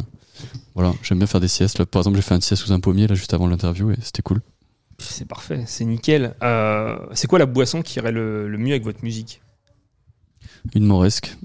Voilà, 0.75 0.93
j'aime 1.01 1.17
bien 1.17 1.27
faire 1.27 1.41
des 1.41 1.47
siestes. 1.47 1.79
Là, 1.79 1.85
par 1.85 2.01
exemple, 2.01 2.15
j'ai 2.15 2.21
fait 2.21 2.35
une 2.35 2.41
sieste 2.41 2.63
sous 2.63 2.71
un 2.73 2.79
pommier, 2.79 3.07
là, 3.07 3.15
juste 3.15 3.33
avant 3.33 3.47
l'interview, 3.47 3.89
et 3.91 3.95
c'était 4.01 4.21
cool. 4.21 4.41
C'est 4.99 5.27
parfait, 5.27 5.63
c'est 5.65 5.85
nickel. 5.85 6.35
Euh, 6.43 6.95
c'est 7.13 7.27
quoi 7.27 7.39
la 7.39 7.45
boisson 7.45 7.81
qui 7.81 7.97
irait 7.99 8.11
le, 8.11 8.47
le 8.47 8.57
mieux 8.57 8.71
avec 8.71 8.83
votre 8.83 9.03
musique? 9.03 9.41
Une 10.75 10.85
moresque. 10.85 11.35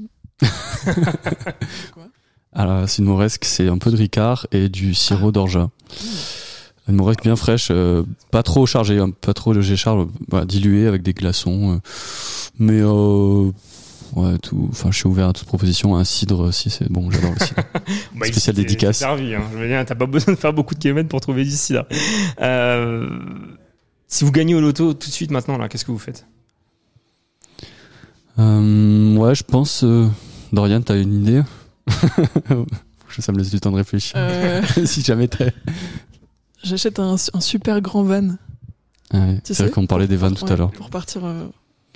Quoi 0.40 2.06
Alors, 2.52 2.88
c'est 2.88 3.02
une 3.02 3.08
moresque, 3.08 3.44
c'est 3.44 3.68
un 3.68 3.78
peu 3.78 3.90
de 3.90 3.96
ricard 3.96 4.46
et 4.52 4.68
du 4.68 4.94
sirop 4.94 5.32
d'orgeat. 5.32 5.68
Une 6.88 6.96
moresque 6.96 7.22
bien 7.22 7.34
fraîche, 7.34 7.68
euh, 7.70 8.04
pas 8.30 8.42
trop 8.42 8.64
chargée, 8.66 8.98
hein, 8.98 9.10
pas 9.10 9.32
trop 9.34 9.52
léger 9.52 9.74
charge, 9.76 10.06
voilà, 10.28 10.44
diluée 10.46 10.86
avec 10.86 11.02
des 11.02 11.14
glaçons. 11.14 11.72
euh, 11.72 11.78
mais 12.58 12.80
euh, 12.80 13.50
ouais, 14.14 14.38
tout. 14.38 14.68
Enfin, 14.70 14.90
je 14.92 14.98
suis 14.98 15.08
ouvert 15.08 15.28
à 15.28 15.32
toute 15.32 15.46
proposition. 15.48 15.96
Un 15.96 16.04
cidre, 16.04 16.52
si 16.52 16.70
c'est 16.70 16.88
bon, 16.92 17.10
j'adore 17.10 17.32
le 17.38 17.44
cidre. 17.44 17.62
Bah, 18.14 18.26
Spécial 18.26 18.54
dédicace. 18.54 18.98
servi, 18.98 19.34
hein. 19.34 19.42
Je 19.52 19.58
veux 19.58 19.66
dire, 19.66 19.84
t'as 19.84 19.94
pas 19.96 20.06
besoin 20.06 20.34
de 20.34 20.38
faire 20.38 20.52
beaucoup 20.52 20.74
de 20.74 20.78
kilomètres 20.78 21.08
pour 21.08 21.20
trouver 21.20 21.44
là. 21.70 21.88
Euh, 22.40 23.08
si 24.06 24.24
vous 24.24 24.30
gagnez 24.30 24.54
au 24.54 24.60
loto 24.60 24.92
tout 24.94 25.08
de 25.08 25.12
suite 25.12 25.32
maintenant, 25.32 25.58
là, 25.58 25.68
qu'est-ce 25.68 25.84
que 25.84 25.90
vous 25.90 25.98
faites? 25.98 26.26
Euh, 28.38 29.16
ouais, 29.16 29.34
je 29.34 29.42
pense. 29.44 29.84
Euh, 29.84 30.08
Dorian, 30.52 30.80
t'as 30.82 31.00
une 31.00 31.22
idée 31.22 31.42
Ça 33.18 33.30
me 33.30 33.38
laisse 33.38 33.50
du 33.50 33.60
temps 33.60 33.70
de 33.70 33.76
réfléchir. 33.76 34.14
Euh, 34.16 34.60
si 34.84 35.02
jamais 35.02 35.28
t'as. 35.28 35.50
J'achète 36.64 36.98
un, 36.98 37.14
un 37.32 37.40
super 37.40 37.80
grand 37.80 38.02
van 38.02 38.30
Ah 39.12 39.18
ouais, 39.18 39.40
Tu 39.44 39.54
c'est 39.54 39.62
vrai 39.64 39.70
qu'on 39.72 39.86
parlait 39.86 40.08
des 40.08 40.16
vannes 40.16 40.34
tout 40.34 40.44
ouais, 40.46 40.52
à 40.52 40.56
l'heure. 40.56 40.72
pour 40.72 40.90
partir 40.90 41.24
euh, 41.24 41.46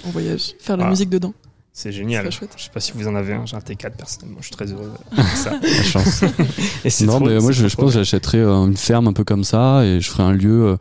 en 0.06 0.10
voyage, 0.10 0.52
faire 0.60 0.76
la 0.76 0.86
Ah. 0.86 0.90
musique 0.90 1.10
dedans. 1.10 1.34
C'est 1.80 1.92
génial. 1.92 2.24
C'est 2.24 2.32
chouette. 2.32 2.50
Je 2.56 2.64
sais 2.64 2.70
pas 2.74 2.80
si 2.80 2.90
vous 2.92 3.06
en 3.06 3.14
avez 3.14 3.34
un. 3.34 3.46
J'ai 3.46 3.54
un 3.54 3.60
T4 3.60 3.92
personnellement. 3.96 4.38
Je 4.40 4.46
suis 4.46 4.56
très 4.56 4.66
heureux 4.72 4.90
de 5.16 5.22
ça. 5.36 5.52
La 5.62 5.82
chance. 5.84 6.24
Et 6.84 6.90
c'est 6.90 7.06
Non, 7.06 7.18
trop- 7.20 7.26
mais 7.28 7.38
moi, 7.38 7.52
c'est 7.52 7.60
je, 7.60 7.68
je 7.68 7.76
pense 7.76 7.92
que 7.92 7.98
j'achèterais 8.00 8.38
euh, 8.38 8.66
une 8.66 8.76
ferme 8.76 9.06
un 9.06 9.12
peu 9.12 9.22
comme 9.22 9.44
ça 9.44 9.84
et 9.84 10.00
je 10.00 10.10
ferais 10.10 10.24
un 10.24 10.32
lieu 10.32 10.64
euh, 10.70 10.76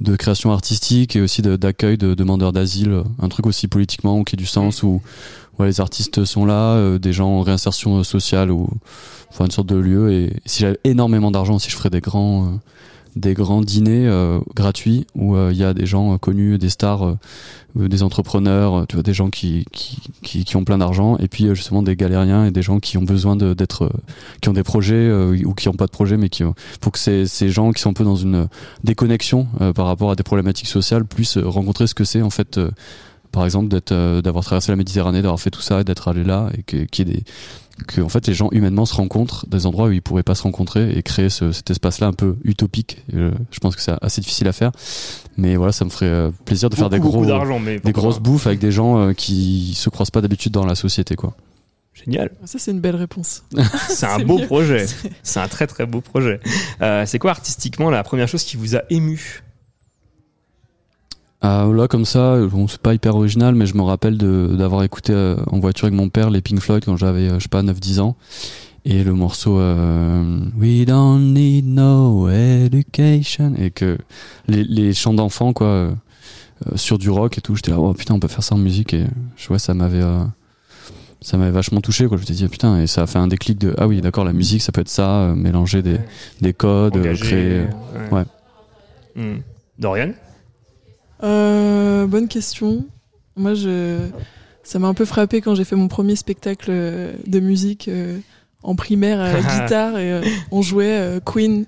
de 0.00 0.16
création 0.16 0.50
artistique 0.50 1.14
et 1.14 1.20
aussi 1.20 1.42
d'accueil 1.42 1.98
de 1.98 2.14
demandeurs 2.14 2.52
d'asile. 2.54 2.90
euh, 2.92 3.02
Un 3.20 3.28
truc 3.28 3.46
aussi 3.46 3.68
politiquement 3.68 4.18
ou 4.18 4.24
qui 4.24 4.34
ait 4.34 4.38
du 4.38 4.46
sens 4.46 4.82
où 4.82 5.02
ouais, 5.58 5.66
les 5.66 5.78
artistes 5.82 6.24
sont 6.24 6.46
là, 6.46 6.96
des 6.98 7.12
gens 7.12 7.28
en 7.28 7.42
réinsertion 7.42 8.02
sociale 8.02 8.50
ou 8.50 8.66
enfin 9.30 9.44
une 9.44 9.50
sorte 9.50 9.68
de 9.68 9.76
lieu. 9.76 10.10
Et 10.10 10.32
si 10.46 10.62
j'avais 10.62 10.78
énormément 10.84 11.30
d'argent 11.30 11.56
aussi, 11.56 11.68
je 11.68 11.76
ferais 11.76 11.90
des 11.90 12.00
grands. 12.00 12.58
Des 13.16 13.34
grands 13.34 13.60
dîners 13.60 14.06
euh, 14.06 14.38
gratuits 14.54 15.06
où 15.14 15.34
euh, 15.34 15.50
il 15.52 15.58
y 15.58 15.64
a 15.64 15.74
des 15.74 15.86
gens 15.86 16.14
euh, 16.14 16.18
connus, 16.18 16.58
des 16.58 16.68
stars, 16.68 17.04
euh, 17.04 17.88
des 17.88 18.02
entrepreneurs, 18.02 18.86
tu 18.88 18.96
vois, 18.96 19.02
des 19.02 19.14
gens 19.14 19.30
qui, 19.30 19.64
qui, 19.72 19.98
qui, 20.22 20.44
qui 20.44 20.56
ont 20.56 20.64
plein 20.64 20.78
d'argent, 20.78 21.16
et 21.18 21.28
puis 21.28 21.46
justement 21.54 21.82
des 21.82 21.96
galériens 21.96 22.44
et 22.46 22.50
des 22.50 22.62
gens 22.62 22.80
qui 22.80 22.98
ont 22.98 23.02
besoin 23.02 23.36
d'être, 23.36 23.90
qui 24.40 24.48
ont 24.48 24.52
des 24.52 24.62
projets 24.62 25.12
ou 25.44 25.54
qui 25.54 25.68
n'ont 25.68 25.74
pas 25.74 25.86
de 25.86 25.92
projet, 25.92 26.16
mais 26.16 26.28
qui, 26.28 26.42
faut 26.82 26.90
que 26.90 26.98
ces, 26.98 27.26
ces 27.26 27.48
gens 27.48 27.70
qui 27.70 27.80
sont 27.80 27.90
un 27.90 27.94
peu 27.94 28.04
dans 28.04 28.16
une 28.16 28.48
déconnexion 28.82 29.46
par 29.74 29.86
rapport 29.86 30.10
à 30.10 30.16
des 30.16 30.24
problématiques 30.24 30.66
sociales 30.66 31.04
puissent 31.04 31.38
rencontrer 31.38 31.86
ce 31.86 31.94
que 31.94 32.02
c'est 32.02 32.22
en 32.22 32.30
fait. 32.30 32.58
par 33.30 33.44
exemple, 33.44 33.68
d'être, 33.68 34.20
d'avoir 34.20 34.44
traversé 34.44 34.72
la 34.72 34.76
Méditerranée, 34.76 35.22
d'avoir 35.22 35.38
fait 35.38 35.50
tout 35.50 35.62
ça, 35.62 35.84
d'être 35.84 36.08
allé 36.08 36.24
là, 36.24 36.50
et 36.58 36.64
qu'il 36.64 37.08
y 37.08 37.10
ait 37.10 37.14
des, 37.14 37.24
que 37.86 38.00
en 38.00 38.08
fait 38.08 38.26
les 38.26 38.34
gens 38.34 38.48
humainement 38.52 38.86
se 38.86 38.94
rencontrent 38.94 39.46
des 39.48 39.66
endroits 39.66 39.88
où 39.88 39.92
ils 39.92 40.02
pourraient 40.02 40.22
pas 40.22 40.34
se 40.34 40.42
rencontrer 40.42 40.90
et 40.96 41.02
créer 41.02 41.28
ce- 41.30 41.52
cet 41.52 41.70
espace-là 41.70 42.06
un 42.08 42.12
peu 42.12 42.36
utopique. 42.44 43.04
Euh, 43.14 43.32
je 43.50 43.58
pense 43.60 43.76
que 43.76 43.82
c'est 43.82 43.92
assez 44.02 44.20
difficile 44.20 44.48
à 44.48 44.52
faire, 44.52 44.72
mais 45.36 45.56
voilà, 45.56 45.72
ça 45.72 45.84
me 45.84 45.90
ferait 45.90 46.06
euh, 46.06 46.30
plaisir 46.44 46.70
de 46.70 46.74
faire 46.76 46.90
des 46.90 46.98
gros, 47.00 47.24
des 47.24 47.92
grosses 47.92 48.18
bouffes 48.20 48.46
avec 48.46 48.58
des 48.58 48.72
gens 48.72 48.98
euh, 48.98 49.12
qui 49.12 49.74
se 49.74 49.90
croisent 49.90 50.10
pas 50.10 50.20
d'habitude 50.20 50.52
dans 50.52 50.66
la 50.66 50.74
société, 50.74 51.16
quoi. 51.16 51.34
Génial. 51.92 52.30
Ça, 52.44 52.58
c'est 52.58 52.70
une 52.70 52.80
belle 52.80 52.96
réponse. 52.96 53.42
C'est 53.88 54.06
un 54.06 54.20
beau 54.20 54.38
mieux. 54.38 54.46
projet. 54.46 54.86
C'est- 54.86 55.10
C'est 55.22 55.40
un 55.40 55.48
très 55.48 55.66
très 55.66 55.84
beau 55.86 56.00
projet. 56.00 56.40
Euh, 56.80 57.04
c'est 57.04 57.18
quoi 57.18 57.32
artistiquement 57.32 57.90
la 57.90 58.02
première 58.04 58.28
chose 58.28 58.44
qui 58.44 58.56
vous 58.56 58.76
a 58.76 58.82
ému? 58.90 59.42
Ah, 61.42 61.66
là, 61.72 61.88
comme 61.88 62.04
ça, 62.04 62.38
bon, 62.46 62.68
c'est 62.68 62.80
pas 62.80 62.92
hyper 62.92 63.16
original, 63.16 63.54
mais 63.54 63.64
je 63.66 63.74
me 63.74 63.82
rappelle 63.82 64.18
d'avoir 64.18 64.82
écouté 64.82 65.12
euh, 65.14 65.36
en 65.46 65.58
voiture 65.58 65.86
avec 65.86 65.96
mon 65.96 66.10
père 66.10 66.28
les 66.28 66.42
Pink 66.42 66.60
Floyd 66.60 66.84
quand 66.84 66.96
j'avais, 66.98 67.28
euh, 67.30 67.34
je 67.38 67.44
sais 67.44 67.48
pas, 67.48 67.62
9-10 67.62 68.00
ans. 68.00 68.16
Et 68.84 69.04
le 69.04 69.12
morceau 69.14 69.58
euh, 69.58 70.40
We 70.58 70.84
don't 70.86 71.32
need 71.32 71.66
no 71.66 72.28
education. 72.28 73.54
Et 73.58 73.70
que 73.70 73.96
les, 74.48 74.64
les 74.64 74.92
chants 74.92 75.14
d'enfants, 75.14 75.52
quoi, 75.54 75.66
euh, 75.66 75.90
euh, 76.66 76.76
sur 76.76 76.98
du 76.98 77.08
rock 77.08 77.38
et 77.38 77.40
tout, 77.40 77.56
j'étais 77.56 77.70
là, 77.70 77.78
oh 77.78 77.94
putain, 77.94 78.14
on 78.14 78.20
peut 78.20 78.28
faire 78.28 78.42
ça 78.44 78.54
en 78.54 78.58
musique. 78.58 78.92
Et 78.92 79.04
je 79.36 79.48
vois, 79.48 79.58
ça 79.58 79.72
m'avait. 79.72 80.02
euh, 80.02 80.22
ça 81.22 81.36
m'avait 81.36 81.50
vachement 81.50 81.80
touché, 81.82 82.06
quoi. 82.06 82.16
Je 82.16 82.22
me 82.22 82.26
suis 82.26 82.34
dit, 82.34 82.48
putain, 82.48 82.80
et 82.80 82.86
ça 82.86 83.02
a 83.02 83.06
fait 83.06 83.18
un 83.18 83.28
déclic 83.28 83.58
de, 83.58 83.74
ah 83.78 83.86
oui, 83.86 84.00
d'accord, 84.00 84.24
la 84.24 84.32
musique, 84.32 84.62
ça 84.62 84.72
peut 84.72 84.80
être 84.80 84.88
ça, 84.88 85.20
euh, 85.20 85.34
mélanger 85.34 85.82
des, 85.82 85.98
des 86.40 86.54
codes, 86.54 86.96
euh, 86.96 87.00
Engagé, 87.00 87.22
créer. 87.24 87.60
ouais. 88.10 88.18
ouais. 88.18 88.24
Hmm. 89.16 89.40
Dorian? 89.78 90.12
Euh, 91.22 92.06
bonne 92.06 92.28
question. 92.28 92.86
Moi, 93.36 93.54
je... 93.54 93.98
ça 94.62 94.78
m'a 94.78 94.88
un 94.88 94.94
peu 94.94 95.04
frappé 95.04 95.40
quand 95.40 95.54
j'ai 95.54 95.64
fait 95.64 95.76
mon 95.76 95.88
premier 95.88 96.16
spectacle 96.16 96.70
euh, 96.70 97.12
de 97.26 97.40
musique 97.40 97.88
euh, 97.88 98.18
en 98.62 98.74
primaire 98.74 99.20
à 99.20 99.32
la 99.32 99.40
guitare 99.64 99.98
et 99.98 100.12
euh, 100.12 100.22
on 100.50 100.62
jouait 100.62 101.20
Queen. 101.24 101.66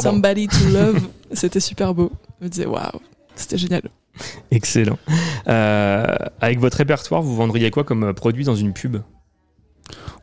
Somebody 0.00 0.48
to 0.48 0.68
Love. 0.72 1.00
C'était 1.32 1.60
super 1.60 1.94
beau. 1.94 2.12
Je 2.40 2.44
me 2.44 2.50
disais, 2.50 2.66
waouh, 2.66 3.00
c'était 3.34 3.58
génial. 3.58 3.82
Excellent. 4.50 4.98
Euh, 5.48 6.06
avec 6.40 6.58
votre 6.58 6.76
répertoire, 6.76 7.22
vous 7.22 7.34
vendriez 7.34 7.70
quoi 7.70 7.84
comme 7.84 8.12
produit 8.12 8.44
dans 8.44 8.54
une 8.54 8.72
pub? 8.72 8.98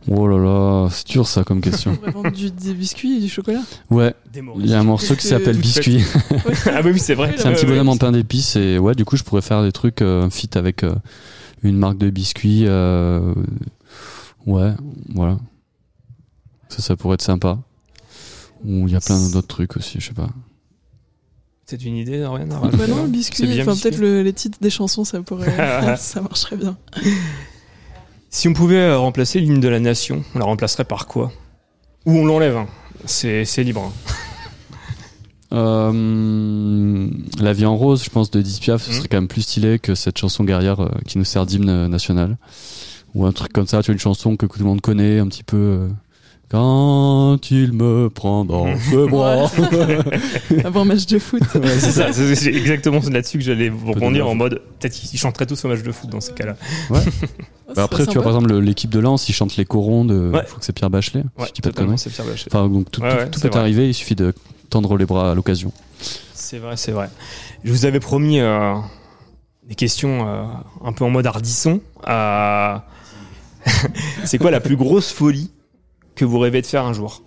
Oh 0.07 0.27
là 0.27 0.37
là, 0.37 0.89
c'est 0.91 1.07
dur 1.07 1.27
ça 1.27 1.43
comme 1.43 1.61
question. 1.61 1.97
On 2.07 2.11
vendre 2.11 2.31
du, 2.31 2.49
des 2.49 2.73
biscuits 2.73 3.17
et 3.17 3.19
du 3.19 3.29
chocolat. 3.29 3.61
Ouais, 3.89 4.13
il 4.57 4.65
y 4.65 4.73
a 4.73 4.79
un 4.79 4.83
morceau 4.83 5.15
qui 5.15 5.27
s'appelle 5.27 5.57
Biscuit. 5.57 6.01
ah 6.73 6.81
oui, 6.83 6.97
c'est 6.99 7.15
vrai. 7.15 7.35
C'est 7.37 7.45
un 7.47 7.51
petit 7.53 7.65
bonhomme 7.65 7.89
en 7.89 7.97
pain 7.97 8.11
d'épices 8.11 8.55
et 8.55 8.79
ouais, 8.79 8.95
du 8.95 9.03
coup, 9.05 9.17
je 9.17 9.23
pourrais 9.23 9.41
faire 9.41 9.61
des 9.61 9.71
trucs, 9.73 10.01
euh, 10.01 10.29
fit 10.29 10.49
avec 10.55 10.83
euh, 10.83 10.95
une 11.63 11.77
marque 11.77 11.97
de 11.97 12.09
biscuits. 12.09 12.63
euh, 12.65 13.33
ouais, 14.47 14.71
voilà. 15.13 15.37
Ça, 16.69 16.81
ça 16.81 16.95
pourrait 16.95 17.15
être 17.15 17.21
sympa. 17.21 17.59
Ou 18.63 18.87
il 18.87 18.93
y 18.93 18.95
a 18.95 19.01
plein 19.01 19.29
d'autres 19.29 19.47
trucs 19.47 19.75
aussi, 19.77 19.99
je 19.99 20.07
sais 20.07 20.13
pas. 20.13 20.29
C'est 21.65 21.83
une 21.83 21.97
idée, 21.97 22.25
rien 22.25 22.49
à 22.49 22.59
Bah 22.69 22.87
non, 22.87 23.03
le 23.03 23.09
biscuit, 23.09 23.43
enfin 23.61 23.73
biscuit. 23.73 23.89
peut-être 23.89 23.99
le- 23.99 24.23
les 24.23 24.33
titres 24.33 24.57
des 24.59 24.71
chansons, 24.71 25.03
ça 25.03 25.21
pourrait, 25.21 25.95
ça 25.97 26.21
marcherait 26.21 26.57
bien. 26.57 26.77
Si 28.29 28.47
on 28.47 28.53
pouvait 28.53 28.77
euh, 28.77 28.97
remplacer 28.99 29.39
l'hymne 29.39 29.59
de 29.59 29.67
la 29.67 29.79
nation, 29.79 30.23
on 30.35 30.39
la 30.39 30.45
remplacerait 30.45 30.85
par 30.85 31.07
quoi? 31.07 31.31
Ou 32.05 32.13
on 32.17 32.25
l'enlève, 32.25 32.57
hein. 32.57 32.67
c'est 33.05 33.43
c'est 33.45 33.63
libre. 33.63 33.91
hein. 34.07 34.13
Euh, 35.51 37.09
la 37.39 37.53
vie 37.53 37.65
en 37.65 37.75
rose, 37.75 38.03
je 38.03 38.09
pense, 38.11 38.29
de 38.29 38.39
Edith 38.39 38.59
Piaf, 38.61 38.83
ce 38.83 38.89
Mhm. 38.91 38.95
serait 38.97 39.07
quand 39.07 39.17
même 39.17 39.27
plus 39.27 39.41
stylé 39.41 39.79
que 39.79 39.95
cette 39.95 40.17
chanson 40.19 40.43
guerrière 40.43 40.79
euh, 40.79 40.89
qui 41.07 41.17
nous 41.17 41.23
sert 41.23 41.47
d'hymne 41.47 41.87
national. 41.87 42.37
Ou 43.15 43.25
un 43.25 43.31
truc 43.31 43.51
comme 43.51 43.65
ça, 43.65 43.81
tu 43.81 43.87
vois, 43.87 43.93
une 43.93 43.99
chanson 43.99 44.37
que 44.37 44.45
tout 44.45 44.59
le 44.59 44.65
monde 44.65 44.81
connaît, 44.81 45.17
un 45.17 45.27
petit 45.27 45.43
peu. 45.43 45.57
euh, 45.57 45.89
Quand 46.49 47.37
il 47.51 47.73
me 47.73 48.09
prend 48.09 48.43
dans 48.43 48.75
ses 48.79 49.05
bras. 49.07 49.51
Avant 50.65 50.83
match 50.83 51.05
de 51.05 51.19
foot. 51.19 51.41
Ouais, 51.55 51.67
c'est 51.79 51.91
ça, 51.91 52.11
c'est 52.11 52.33
c'est 52.35 52.51
exactement 52.53 52.99
là-dessus 53.11 53.37
que 53.37 53.43
j'allais 53.43 53.69
vous 53.69 53.91
rebondir 53.93 54.27
en 54.27 54.33
mode 54.33 54.61
peut-être 54.79 54.93
qu'ils 54.93 55.19
chanteraient 55.19 55.45
tous 55.45 55.63
au 55.65 55.67
match 55.67 55.83
de 55.83 55.91
foot 55.91 56.09
dans 56.09 56.21
ces 56.21 56.33
cas-là. 56.33 56.55
Ah, 56.91 56.99
Bah 57.75 57.83
après, 57.83 58.07
tu 58.07 58.13
vois, 58.15 58.23
par 58.23 58.31
exemple, 58.35 58.49
le- 58.51 58.61
l'équipe 58.61 58.89
de 58.89 58.97
Lens, 58.99 59.29
ils 59.29 59.33
chantent 59.33 59.55
les 59.57 59.65
corons 59.65 60.03
de. 60.05 60.31
Ouais. 60.33 60.39
Je 60.41 60.47
crois 60.47 60.59
que 60.59 60.65
c'est 60.65 60.73
Pierre 60.73 60.89
Bachelet. 60.89 61.19
Ouais, 61.37 61.43
si 61.45 61.49
je 61.49 61.53
dis 61.53 61.61
pas 61.61 61.69
de 61.69 61.75
conneries. 61.75 61.99
c'est 61.99 62.09
Pierre 62.09 62.25
Bachelet. 62.25 62.49
Enfin, 62.51 62.67
donc 62.67 62.89
tout, 62.89 63.01
Ouais, 63.03 63.11
tout- 63.11 63.17
ouais, 63.17 63.29
tout 63.29 63.39
peut 63.41 63.47
vrai. 63.49 63.59
arriver, 63.59 63.87
il 63.89 63.93
suffit 63.93 64.15
de 64.15 64.33
tendre 64.71 64.97
les 64.97 65.05
bras 65.05 65.29
à 65.31 65.35
l'occasion. 65.35 65.71
C'est 66.33 66.57
vrai, 66.57 66.77
c'est 66.77 66.91
vrai. 66.91 67.09
Je 67.63 67.71
vous 67.71 67.85
avais 67.85 67.99
promis 67.99 68.39
euh, 68.39 68.73
des 69.67 69.75
questions 69.75 70.27
euh, 70.27 70.43
un 70.83 70.93
peu 70.93 71.03
en 71.05 71.11
mode 71.11 71.27
hardisson. 71.27 71.79
Euh, 72.07 72.75
c'est 74.25 74.39
quoi 74.39 74.49
la 74.49 74.61
plus 74.61 74.75
grosse 74.75 75.11
folie 75.11 75.51
que 76.19 76.25
vous 76.25 76.39
rêvez 76.39 76.61
de 76.61 76.65
faire 76.67 76.85
un 76.85 76.93
jour 76.93 77.23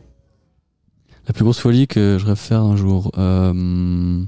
La 1.26 1.32
plus 1.32 1.44
grosse 1.44 1.58
folie 1.60 1.86
que 1.88 2.18
je 2.20 2.26
rêve 2.26 2.36
faire 2.36 2.62
un 2.62 2.76
jour. 2.76 3.10
euh, 3.18 4.22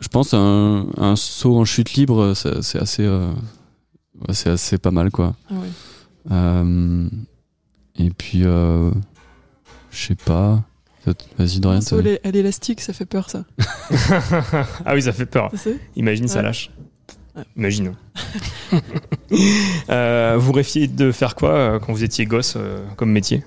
je 0.00 0.08
pense 0.08 0.34
un, 0.34 0.86
un 0.96 1.16
saut 1.16 1.56
en 1.58 1.64
chute 1.64 1.94
libre, 1.94 2.34
c'est 2.34 2.78
assez, 2.78 3.04
euh, 3.04 3.30
c'est 4.30 4.50
assez 4.50 4.78
pas 4.78 4.90
mal 4.90 5.10
quoi. 5.10 5.34
Ah 5.50 5.54
ouais. 5.54 5.68
Euh, 6.30 7.08
et 7.96 8.10
puis, 8.10 8.42
euh, 8.44 8.90
je 9.90 10.06
sais 10.08 10.14
pas. 10.14 10.62
Vas-y 11.38 11.58
Dorian. 11.60 11.78
Un 11.78 11.80
saut 11.80 11.98
à 11.98 12.02
l'é- 12.02 12.20
à 12.22 12.30
l'élastique, 12.30 12.80
ça 12.82 12.92
fait 12.92 13.06
peur, 13.06 13.30
ça. 13.30 13.44
Ah 14.84 14.94
oui, 14.94 15.02
ça 15.02 15.12
fait 15.12 15.24
peur. 15.26 15.50
Imagine 15.96 16.28
ça 16.28 16.42
lâche. 16.42 16.70
Imagine. 17.56 17.94
Euh, 19.90 20.36
vous 20.38 20.52
rêviez 20.52 20.88
de 20.88 21.12
faire 21.12 21.34
quoi 21.34 21.50
euh, 21.50 21.78
quand 21.78 21.92
vous 21.92 22.04
étiez 22.04 22.26
gosse 22.26 22.54
euh, 22.56 22.84
comme 22.96 23.10
métier? 23.10 23.44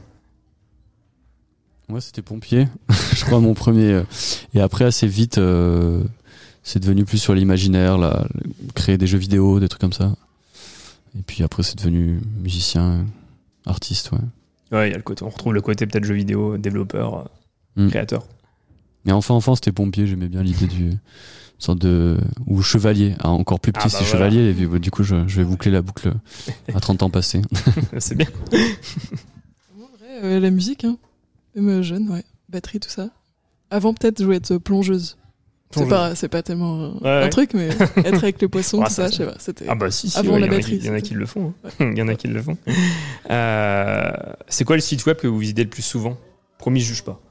Moi, 1.90 2.02
c'était 2.02 2.22
pompier, 2.22 2.68
je 3.16 3.26
crois, 3.26 3.40
mon 3.40 3.54
premier. 3.54 4.04
Et 4.54 4.62
après, 4.62 4.86
assez 4.86 5.08
vite, 5.08 5.40
c'est 6.64 6.80
devenu 6.80 7.04
plus 7.06 7.18
sur 7.18 7.34
l'imaginaire, 7.34 7.98
là, 7.98 8.26
créer 8.76 8.98
des 8.98 9.08
jeux 9.08 9.18
vidéo, 9.18 9.60
des 9.60 9.68
trucs 9.68 9.82
comme 9.82 9.94
ça. 9.94 10.14
Et 11.18 11.22
puis 11.22 11.44
après, 11.44 11.64
c'est 11.64 11.78
devenu 11.78 12.22
musicien, 12.42 13.06
artiste, 13.66 14.12
ouais. 14.12 14.20
Ouais, 14.72 14.88
il 14.88 14.92
y 14.92 14.94
a 14.94 14.98
le 14.98 15.04
côté, 15.04 15.26
on 15.26 15.30
retrouve 15.30 15.54
le 15.54 15.60
côté 15.62 15.86
peut-être 15.86 16.06
jeu 16.06 16.14
vidéo, 16.14 16.58
développeur, 16.58 17.30
Mm. 17.76 17.88
créateur. 17.90 18.26
Mais 19.06 19.12
enfin, 19.12 19.34
enfant, 19.34 19.56
c'était 19.56 19.72
pompier, 19.72 20.06
j'aimais 20.06 20.28
bien 20.28 20.44
l'idée 20.44 20.68
du 20.68 20.92
sorte 21.64 21.80
de 21.80 22.18
ou 22.48 22.62
chevalier 22.62 23.16
Ah, 23.20 23.30
encore 23.30 23.60
plus 23.60 23.72
petit 23.72 23.84
Ah, 23.86 23.90
c'est 23.90 24.00
bah 24.00 24.06
voilà. 24.12 24.30
chevalier 24.30 24.50
et 24.62 24.66
bah, 24.68 24.80
du 24.80 24.92
coup 24.92 25.04
je, 25.04 25.28
je 25.28 25.38
vais 25.38 25.44
boucler 25.46 25.72
la 25.72 25.82
boucle 25.82 26.12
à 26.74 26.80
30 26.80 27.04
ans 27.04 27.10
passés 27.10 27.42
c'est 28.00 28.16
bien. 28.16 28.28
En 29.78 29.98
vrai, 29.98 30.20
euh, 30.24 30.40
la 30.40 30.50
musique, 30.52 30.84
hein. 30.84 30.98
Même 31.56 31.70
euh, 31.70 31.82
jeune, 31.84 32.10
ouais. 32.10 32.24
Batterie, 32.50 32.80
tout 32.80 32.90
ça. 32.90 33.10
Avant, 33.70 33.94
peut-être, 33.94 34.20
je 34.20 34.26
voulais 34.26 34.38
être 34.38 34.58
plongeuse. 34.58 35.18
C'est 35.74 35.88
pas, 35.88 36.16
c'est 36.16 36.28
pas 36.28 36.44
tellement 36.44 36.82
euh, 36.82 36.90
Ouais, 37.02 37.10
un 37.10 37.22
ouais. 37.24 37.30
truc, 37.30 37.54
mais 37.54 37.70
être 37.70 38.24
avec 38.24 38.42
les 38.42 38.50
poissons, 38.50 38.84
tout 38.84 38.90
ça, 38.92 39.10
je 39.10 39.16
sais 39.16 39.26
pas. 39.26 39.36
C'était. 39.40 39.66
Ah 39.70 39.76
bah 39.76 39.90
si, 39.90 40.10
si 40.10 40.18
Avant 40.18 40.34
ouais, 40.34 40.42
la 40.42 40.48
batterie, 40.48 40.80
qui- 40.80 40.84
Il 40.84 40.86
y 40.86 40.90
en 40.90 40.94
a 40.96 41.00
qui 41.00 41.14
le 41.14 41.26
font. 41.26 41.54
hein. 41.64 41.72
Il 41.94 41.98
y 41.98 42.02
en 42.02 42.10
a 42.10 42.16
qui 42.16 42.28
le 42.28 42.42
font. 42.42 42.58
Euh, 43.30 44.12
c'est 44.50 44.66
quoi 44.66 44.76
le 44.76 44.82
site 44.82 45.06
web 45.06 45.16
que 45.16 45.28
vous 45.28 45.38
visitez 45.38 45.64
le 45.64 45.70
plus 45.70 45.82
souvent? 45.82 46.18
Promis, 46.58 46.82
je 46.82 46.88
juge 46.88 47.04
pas. 47.04 47.22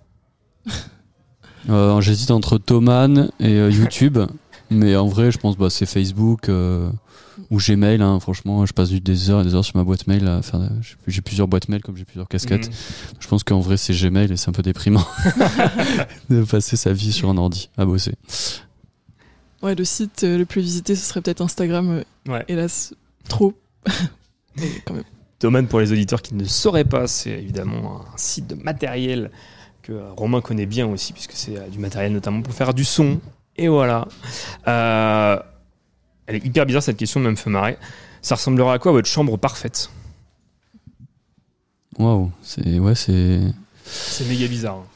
Euh, 1.68 2.00
j'hésite 2.00 2.30
entre 2.30 2.56
Thoman 2.58 3.30
et 3.38 3.54
euh, 3.58 3.70
YouTube 3.70 4.18
mais 4.70 4.96
en 4.96 5.06
vrai 5.08 5.30
je 5.30 5.36
pense 5.38 5.58
bah, 5.58 5.68
c'est 5.68 5.84
Facebook 5.84 6.48
euh, 6.48 6.90
ou 7.50 7.58
Gmail 7.58 8.00
hein. 8.00 8.18
franchement 8.18 8.64
je 8.64 8.72
passe 8.72 8.90
des 8.90 9.30
heures 9.30 9.42
et 9.42 9.44
des 9.44 9.54
heures 9.54 9.64
sur 9.64 9.76
ma 9.76 9.84
boîte 9.84 10.06
mail 10.06 10.26
à 10.26 10.40
faire 10.40 10.60
j'ai- 11.06 11.20
plusieurs 11.20 11.48
boîtes 11.48 11.68
mail 11.68 11.82
comme 11.82 11.96
j'ai 11.96 12.04
plusieurs 12.06 12.28
casquettes 12.28 12.68
Mhm. 12.68 12.74
je 13.20 13.28
pense 13.28 13.44
qu'en 13.44 13.60
vrai 13.60 13.76
c'est 13.76 13.92
Gmail 13.92 14.32
et 14.32 14.36
c'est 14.38 14.48
un 14.48 14.52
peu 14.52 14.62
déprimant 14.62 15.04
de 16.30 16.42
passer 16.44 16.76
sa 16.76 16.92
vie 16.94 17.12
sur 17.12 17.28
un 17.28 17.36
ordi 17.36 17.68
à 17.76 17.84
bosser 17.84 18.14
Ouais, 19.62 19.74
le 19.74 19.84
site 19.84 20.24
euh, 20.24 20.38
le 20.38 20.46
plus 20.46 20.62
visité, 20.62 20.96
ce 20.96 21.04
serait 21.04 21.20
peut-être 21.20 21.42
Instagram. 21.42 21.90
euh, 21.90 22.32
Ouais. 22.32 22.42
Hélas, 22.48 22.94
trop. 23.28 23.52
mais 24.56 24.70
quand 24.86 24.94
même. 24.94 25.04
Thomann, 25.38 25.66
pour 25.66 25.80
les 25.80 25.92
auditeurs 25.92 26.22
qui 26.22 26.34
ne 26.34 26.44
sauraient 26.44 26.84
pas, 26.86 27.06
c'est 27.06 27.32
évidemment 27.32 28.00
un 28.00 28.16
site 28.16 28.46
de 28.46 28.54
matériel 28.54 29.30
que 29.82 29.92
euh, 29.92 30.10
Romain 30.16 30.40
connaît 30.40 30.66
bien 30.66 30.86
aussi, 30.86 31.12
puisque 31.12 31.32
c'est 31.32 31.56
euh, 31.56 31.68
du 31.68 31.78
matériel 31.78 32.12
notamment 32.12 32.42
pour 32.42 32.52
faire 32.54 32.74
du 32.74 32.84
son. 32.84 33.20
Et 33.56 33.68
voilà. 33.68 34.06
Euh, 34.68 35.38
elle 36.26 36.36
est 36.36 36.44
hyper 36.44 36.66
bizarre 36.66 36.82
cette 36.82 36.96
question, 36.96 37.20
même 37.20 37.36
fait 37.36 37.50
marrer. 37.50 37.76
Ça 38.22 38.34
ressemblera 38.36 38.74
à 38.74 38.78
quoi 38.78 38.92
votre 38.92 39.08
chambre 39.08 39.36
parfaite? 39.36 39.90
Waouh 41.98 42.30
c'est 42.42 42.78
ouais 42.78 42.94
c'est 42.94 43.40
C'est 43.84 44.26
méga 44.28 44.46
bizarre. 44.46 44.76
hein. 44.76 44.86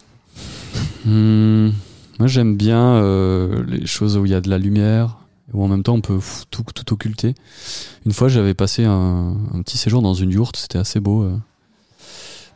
Hmm, 1.05 1.71
moi 2.19 2.29
j'aime 2.29 2.57
bien 2.57 2.95
euh, 2.97 3.65
les 3.67 3.87
choses 3.87 4.17
où 4.17 4.25
il 4.25 4.33
y 4.33 4.35
a 4.35 4.41
de 4.41 4.49
la 4.49 4.59
lumière 4.59 5.19
où 5.53 5.63
en 5.63 5.69
même 5.69 5.83
temps 5.83 5.95
on 5.95 6.01
peut 6.01 6.19
tout, 6.51 6.63
tout 6.75 6.93
occulter. 6.95 7.35
Une 8.07 8.13
fois 8.13 8.29
j'avais 8.29 8.55
passé 8.55 8.85
un, 8.85 9.37
un 9.53 9.63
petit 9.63 9.77
séjour 9.77 10.03
dans 10.03 10.15
une 10.15 10.31
yourte, 10.31 10.57
c'était 10.57 10.79
assez 10.79 11.01
beau 11.01 11.23
euh, 11.25 11.37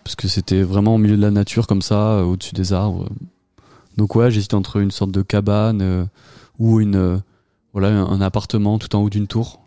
parce 0.09 0.17
que 0.17 0.27
c'était 0.27 0.63
vraiment 0.63 0.95
au 0.95 0.99
milieu 0.99 1.19
de 1.19 1.21
la 1.21 1.31
nature 1.31 1.67
comme 1.67 1.83
ça, 1.83 2.13
euh, 2.13 2.23
au-dessus 2.23 2.55
des 2.55 2.73
arbres. 2.73 3.11
Donc 3.99 4.17
ouais, 4.17 4.31
j'hésite 4.31 4.55
entre 4.55 4.79
une 4.79 4.91
sorte 4.91 5.11
de 5.11 5.21
cabane 5.21 5.83
euh, 5.83 6.07
ou 6.59 6.81
une 6.81 6.97
euh, 6.97 7.19
voilà 7.75 7.89
un, 7.89 8.23
appartement 8.23 8.79
tout 8.79 8.97
en 8.97 9.03
haut 9.03 9.11
d'une 9.11 9.27
tour. 9.27 9.61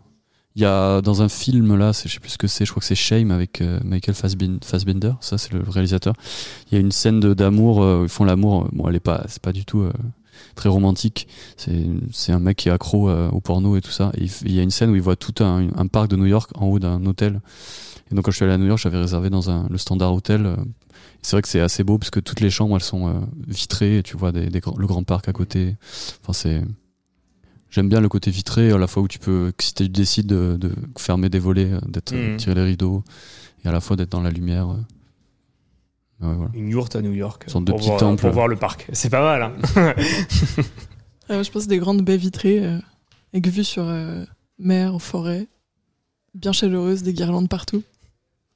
Il 0.56 0.62
y 0.62 0.64
a 0.64 1.00
dans 1.00 1.22
un 1.22 1.28
film 1.28 1.76
là, 1.76 1.92
je 1.92 2.08
sais 2.08 2.18
plus 2.18 2.30
ce 2.30 2.38
que 2.38 2.48
c'est, 2.48 2.64
je 2.64 2.72
crois 2.72 2.80
que 2.80 2.86
c'est 2.86 2.96
Shame 2.96 3.30
avec 3.30 3.62
Michael 3.84 4.16
Fassbin- 4.16 4.64
Fassbender, 4.64 5.12
ça 5.20 5.38
c'est 5.38 5.52
le 5.52 5.62
réalisateur. 5.62 6.14
Il 6.66 6.74
y 6.74 6.76
a 6.76 6.80
une 6.80 6.90
scène 6.90 7.20
d'amour, 7.20 7.86
ils 8.02 8.08
font 8.08 8.24
l'amour. 8.24 8.68
Bon, 8.72 8.88
elle 8.88 8.96
est 8.96 9.00
pas, 9.00 9.24
c'est 9.28 9.40
pas 9.40 9.52
du 9.52 9.64
tout 9.64 9.88
très 10.54 10.68
romantique. 10.68 11.28
C'est, 11.56 12.32
un 12.32 12.38
mec 12.38 12.56
qui 12.58 12.68
est 12.68 12.72
accro 12.72 13.08
euh, 13.08 13.28
au 13.30 13.40
porno 13.40 13.76
et 13.76 13.80
tout 13.80 13.90
ça. 13.90 14.12
Et 14.18 14.26
il, 14.44 14.52
y 14.52 14.58
a 14.60 14.62
une 14.62 14.70
scène 14.70 14.90
où 14.90 14.94
il 14.94 15.02
voit 15.02 15.16
tout 15.16 15.42
un, 15.44 15.68
un 15.76 15.86
parc 15.86 16.08
de 16.08 16.16
New 16.16 16.26
York 16.26 16.50
en 16.54 16.66
haut 16.66 16.78
d'un 16.78 17.04
hôtel. 17.06 17.40
Et 18.10 18.14
donc 18.14 18.24
quand 18.24 18.30
je 18.30 18.36
suis 18.36 18.44
allé 18.44 18.54
à 18.54 18.58
New 18.58 18.66
York, 18.66 18.80
j'avais 18.80 18.98
réservé 18.98 19.30
dans 19.30 19.50
un, 19.50 19.66
le 19.70 19.78
Standard 19.78 20.12
Hotel. 20.14 20.46
euh, 20.46 20.56
c'est 21.22 21.36
vrai 21.36 21.42
que 21.42 21.48
c'est 21.48 21.60
assez 21.60 21.84
beau 21.84 21.98
parce 21.98 22.10
que 22.10 22.20
toutes 22.20 22.40
les 22.40 22.50
chambres 22.50 22.74
elles 22.76 22.82
sont 22.82 23.08
euh, 23.08 23.12
vitrées 23.46 23.98
et 23.98 24.02
tu 24.02 24.16
vois 24.16 24.32
des, 24.32 24.48
des 24.48 24.60
grands- 24.60 24.76
le 24.76 24.86
grand 24.86 25.04
parc 25.04 25.28
à 25.28 25.32
côté. 25.32 25.76
Enfin 26.20 26.32
c'est, 26.32 26.62
j'aime 27.70 27.88
bien 27.88 28.00
le 28.00 28.08
côté 28.08 28.30
vitré 28.30 28.72
à 28.72 28.78
la 28.78 28.86
fois 28.86 29.02
où 29.02 29.08
tu 29.08 29.18
peux, 29.18 29.52
si 29.60 29.72
tu 29.74 29.88
décides 29.88 30.26
de, 30.26 30.56
de 30.60 30.72
fermer 30.98 31.28
des 31.28 31.38
volets, 31.38 31.70
d'être 31.86 32.12
Mhm. 32.14 32.36
tirer 32.38 32.54
les 32.56 32.64
rideaux 32.64 33.04
et 33.64 33.68
à 33.68 33.72
la 33.72 33.80
fois 33.80 33.96
d'être 33.96 34.10
dans 34.10 34.20
la 34.20 34.30
lumière. 34.30 34.68
Ouais, 36.22 36.34
voilà. 36.34 36.50
Une 36.54 36.68
yourte 36.68 36.94
à 36.96 37.02
New 37.02 37.12
York. 37.12 37.46
De 37.52 37.70
pour 37.72 37.80
voir, 37.80 37.98
temple. 37.98 38.20
Pour 38.22 38.30
voir 38.30 38.48
le 38.48 38.56
parc. 38.56 38.86
C'est 38.92 39.10
pas 39.10 39.22
mal. 39.22 39.42
Hein 39.76 39.94
je 41.42 41.50
pense 41.50 41.66
des 41.66 41.78
grandes 41.78 42.02
baies 42.02 42.16
vitrées 42.16 42.64
euh, 42.64 42.78
avec 43.32 43.48
vue 43.48 43.64
sur 43.64 43.84
euh, 43.86 44.24
mer, 44.58 45.00
forêt, 45.00 45.46
bien 46.34 46.52
chaleureuse, 46.52 47.02
des 47.02 47.12
guirlandes 47.12 47.48
partout, 47.48 47.82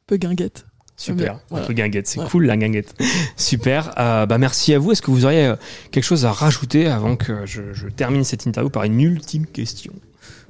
peu 0.07 0.17
guinguette. 0.17 0.67
Super. 0.99 1.41
Voilà. 1.51 1.65
Un 1.65 1.67
peu 1.67 1.75
guinguette. 1.75 2.07
C'est 2.07 2.21
Ouais. 2.21 2.27
cool 2.31 2.47
la 2.47 2.57
guinguette. 2.57 2.95
Super. 3.37 3.93
Euh, 3.99 4.25
bah, 4.25 4.39
merci 4.39 4.73
à 4.73 4.79
vous. 4.79 4.93
Est-ce 4.93 5.03
que 5.03 5.11
vous 5.11 5.27
auriez 5.27 5.45
euh, 5.45 5.57
quelque 5.91 6.05
chose 6.05 6.25
à 6.25 6.33
rajouter 6.33 6.87
avant 6.87 7.17
que 7.17 7.45
je, 7.45 7.75
je 7.75 7.89
termine 7.89 8.25
cette 8.25 8.47
interview 8.47 8.71
par 8.71 8.85
une 8.85 8.99
ultime 9.01 9.45
question? 9.45 9.93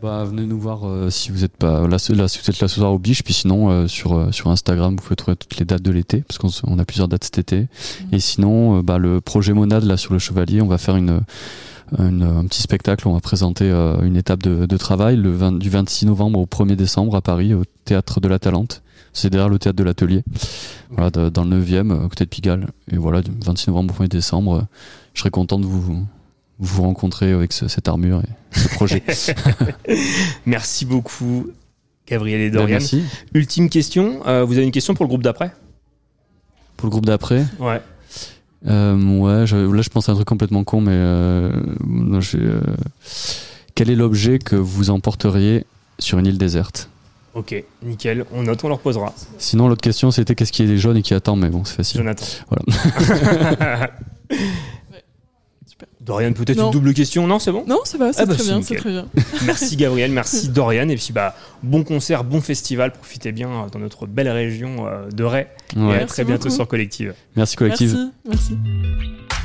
Bah, 0.03 0.25
venez 0.25 0.45
nous 0.45 0.59
voir 0.61 0.87
euh, 0.87 1.09
si 1.09 1.31
vous 1.31 1.43
êtes 1.45 1.57
pas 1.57 1.89
là, 1.89 1.99
si 1.99 2.13
vous 2.13 2.21
êtes 2.21 2.61
là 2.61 2.69
ce 2.69 2.75
soir 2.77 2.93
au 2.93 2.99
Biche, 2.99 3.23
puis 3.23 3.33
sinon 3.33 3.71
euh, 3.71 3.87
sur 3.89 4.13
euh, 4.15 4.31
sur 4.31 4.51
Instagram 4.51 4.95
vous 4.97 5.03
pouvez 5.03 5.17
trouver 5.17 5.37
toutes 5.37 5.57
les 5.59 5.65
dates 5.65 5.81
de 5.83 5.91
l'été 5.91 6.23
parce 6.29 6.37
qu'on 6.39 6.49
on 6.71 6.79
a 6.79 6.85
plusieurs 6.85 7.09
dates 7.09 7.25
cet 7.25 7.39
été. 7.39 7.67
Et 8.13 8.21
sinon, 8.21 8.79
euh, 8.79 8.83
bah, 8.83 8.99
le 8.99 9.21
projet 9.23 9.55
Monade 9.55 9.85
là 9.85 9.97
sur 9.97 10.13
le 10.13 10.19
Chevalier, 10.19 10.61
on 10.61 10.67
va 10.69 10.79
faire 10.79 10.97
une 10.97 11.21
une- 11.99 12.25
un 12.25 12.45
petit 12.47 12.63
spectacle. 12.63 13.07
On 13.09 13.15
va 13.15 13.21
présenter 13.21 13.71
une 14.03 14.17
étape 14.17 14.43
de, 14.43 14.67
de 14.67 14.77
travail 14.77 15.17
le 15.17 15.31
20 15.31 15.53
du 15.59 15.71
26 15.71 16.07
novembre 16.07 16.41
au 16.41 16.47
1er 16.47 16.75
décembre 16.75 17.15
à 17.15 17.21
Paris, 17.23 17.55
au 17.55 17.63
théâtre 17.85 18.21
de 18.21 18.27
la 18.29 18.39
Talente. 18.41 18.83
C'est 19.13 19.31
derrière 19.31 19.49
le 19.49 19.59
théâtre 19.59 19.77
de 19.79 19.85
l'Atelier, 19.85 20.25
voilà, 20.91 21.11
de- 21.11 21.29
dans 21.31 21.45
le 21.45 21.51
9e, 21.51 21.93
à 21.93 22.09
côté 22.09 22.25
de 22.25 22.29
Pigalle. 22.29 22.67
Et 22.91 22.97
voilà, 22.97 23.23
du 23.23 23.31
26 23.45 23.69
novembre 23.71 23.95
au 23.99 24.03
1er 24.03 24.09
décembre, 24.09 24.67
je 25.15 25.21
serais 25.21 25.31
content 25.31 25.59
de 25.61 25.65
vous, 25.65 26.05
vous 26.59 26.83
rencontrer 26.83 27.33
avec 27.33 27.53
ce- 27.53 27.69
cette 27.69 27.89
armure 27.89 28.21
et 28.23 28.59
ce 28.59 28.69
projet. 28.69 29.03
Merci 30.47 30.85
beaucoup, 30.87 31.49
Gabriel 32.09 32.41
et 32.41 32.51
Ben, 32.51 32.59
Dorian. 32.61 32.79
merci. 32.79 33.05
Ultime 33.35 33.69
question. 33.69 34.27
euh, 34.27 34.45
vous 34.45 34.55
avez 34.57 34.65
une 34.65 34.73
question 34.73 34.95
pour 34.95 35.05
le 35.05 35.09
groupe 35.09 35.23
d'après? 35.23 35.53
Pour 36.77 36.87
le 36.87 36.91
groupe 36.91 37.07
d'après, 37.07 37.45
Ouais. 37.59 37.81
Euh, 38.67 38.97
ouais, 39.19 39.47
je- 39.47 39.57
là 39.57 39.83
je 39.83 39.89
pense 39.91 40.09
à 40.09 40.13
un 40.13 40.15
truc 40.17 40.27
complètement 40.27 40.65
con, 40.65 40.81
mais 40.81 40.91
euh, 40.93 41.53
non, 41.87 42.21
euh, 42.35 42.61
quel 43.75 43.91
est 43.91 43.95
l'objet 43.95 44.39
que 44.39 44.57
vous 44.57 44.91
emporteriez 44.91 45.67
sur 45.99 46.19
une 46.19 46.27
île 46.27 46.39
déserte? 46.39 46.89
Ok, 47.35 47.55
nickel. 47.83 48.25
On 48.33 48.43
note, 48.45 48.65
on 48.65 48.69
leur 48.69 48.81
posera. 48.81 49.13
Sinon, 49.39 49.69
l'autre 49.69 49.83
question 49.83 50.11
c'était 50.11 50.35
qu'est-ce 50.35 50.53
qui 50.53 50.63
est 50.63 50.79
jaune 50.79 50.97
et 50.97 51.03
qui 51.03 51.13
attend, 51.15 51.37
mais 51.37 51.51
bon, 51.51 51.65
c'est 51.67 51.77
facile. 51.77 51.99
Jonathan. 52.01 52.25
Voilà. 52.49 53.91
Dorian, 56.07 56.33
peut-être 56.33 56.63
une 56.65 56.71
double 56.71 56.95
question 56.95 57.27
Non, 57.27 57.41
c'est 57.41 57.51
bon? 57.51 57.65
Non, 57.67 57.81
ça 57.85 57.99
va, 57.99 58.13
c'est 58.13 58.23
Ah 58.23 58.27
bah, 58.27 58.35
très 58.37 58.45
bien, 58.45 58.61
très 58.61 58.91
bien. 58.91 59.07
Merci 59.45 59.77
Gabriel, 59.77 60.13
merci 60.13 60.49
Dorian. 60.51 60.89
Et 60.89 60.95
puis 60.97 61.13
bah, 61.13 61.35
bon 61.65 61.83
concert, 61.83 62.23
bon 62.23 62.41
festival. 62.41 62.93
Profitez 62.93 63.33
bien 63.33 63.49
euh, 63.49 63.69
dans 63.73 63.81
notre 63.81 64.07
belle 64.07 64.29
région 64.29 64.87
euh, 64.87 65.11
de 65.11 65.25
Ray. 65.25 65.47
Et 65.75 65.81
Ouais. 65.81 65.85
à 65.85 65.97
Merci 65.99 66.07
très 66.07 66.25
bientôt 66.25 66.45
beaucoup. 66.45 66.55
sur 66.55 66.69
Collective. 66.69 67.13
Merci 67.35 67.57
collective. 67.57 67.97
Merci, 68.25 68.57
merci. 68.57 69.36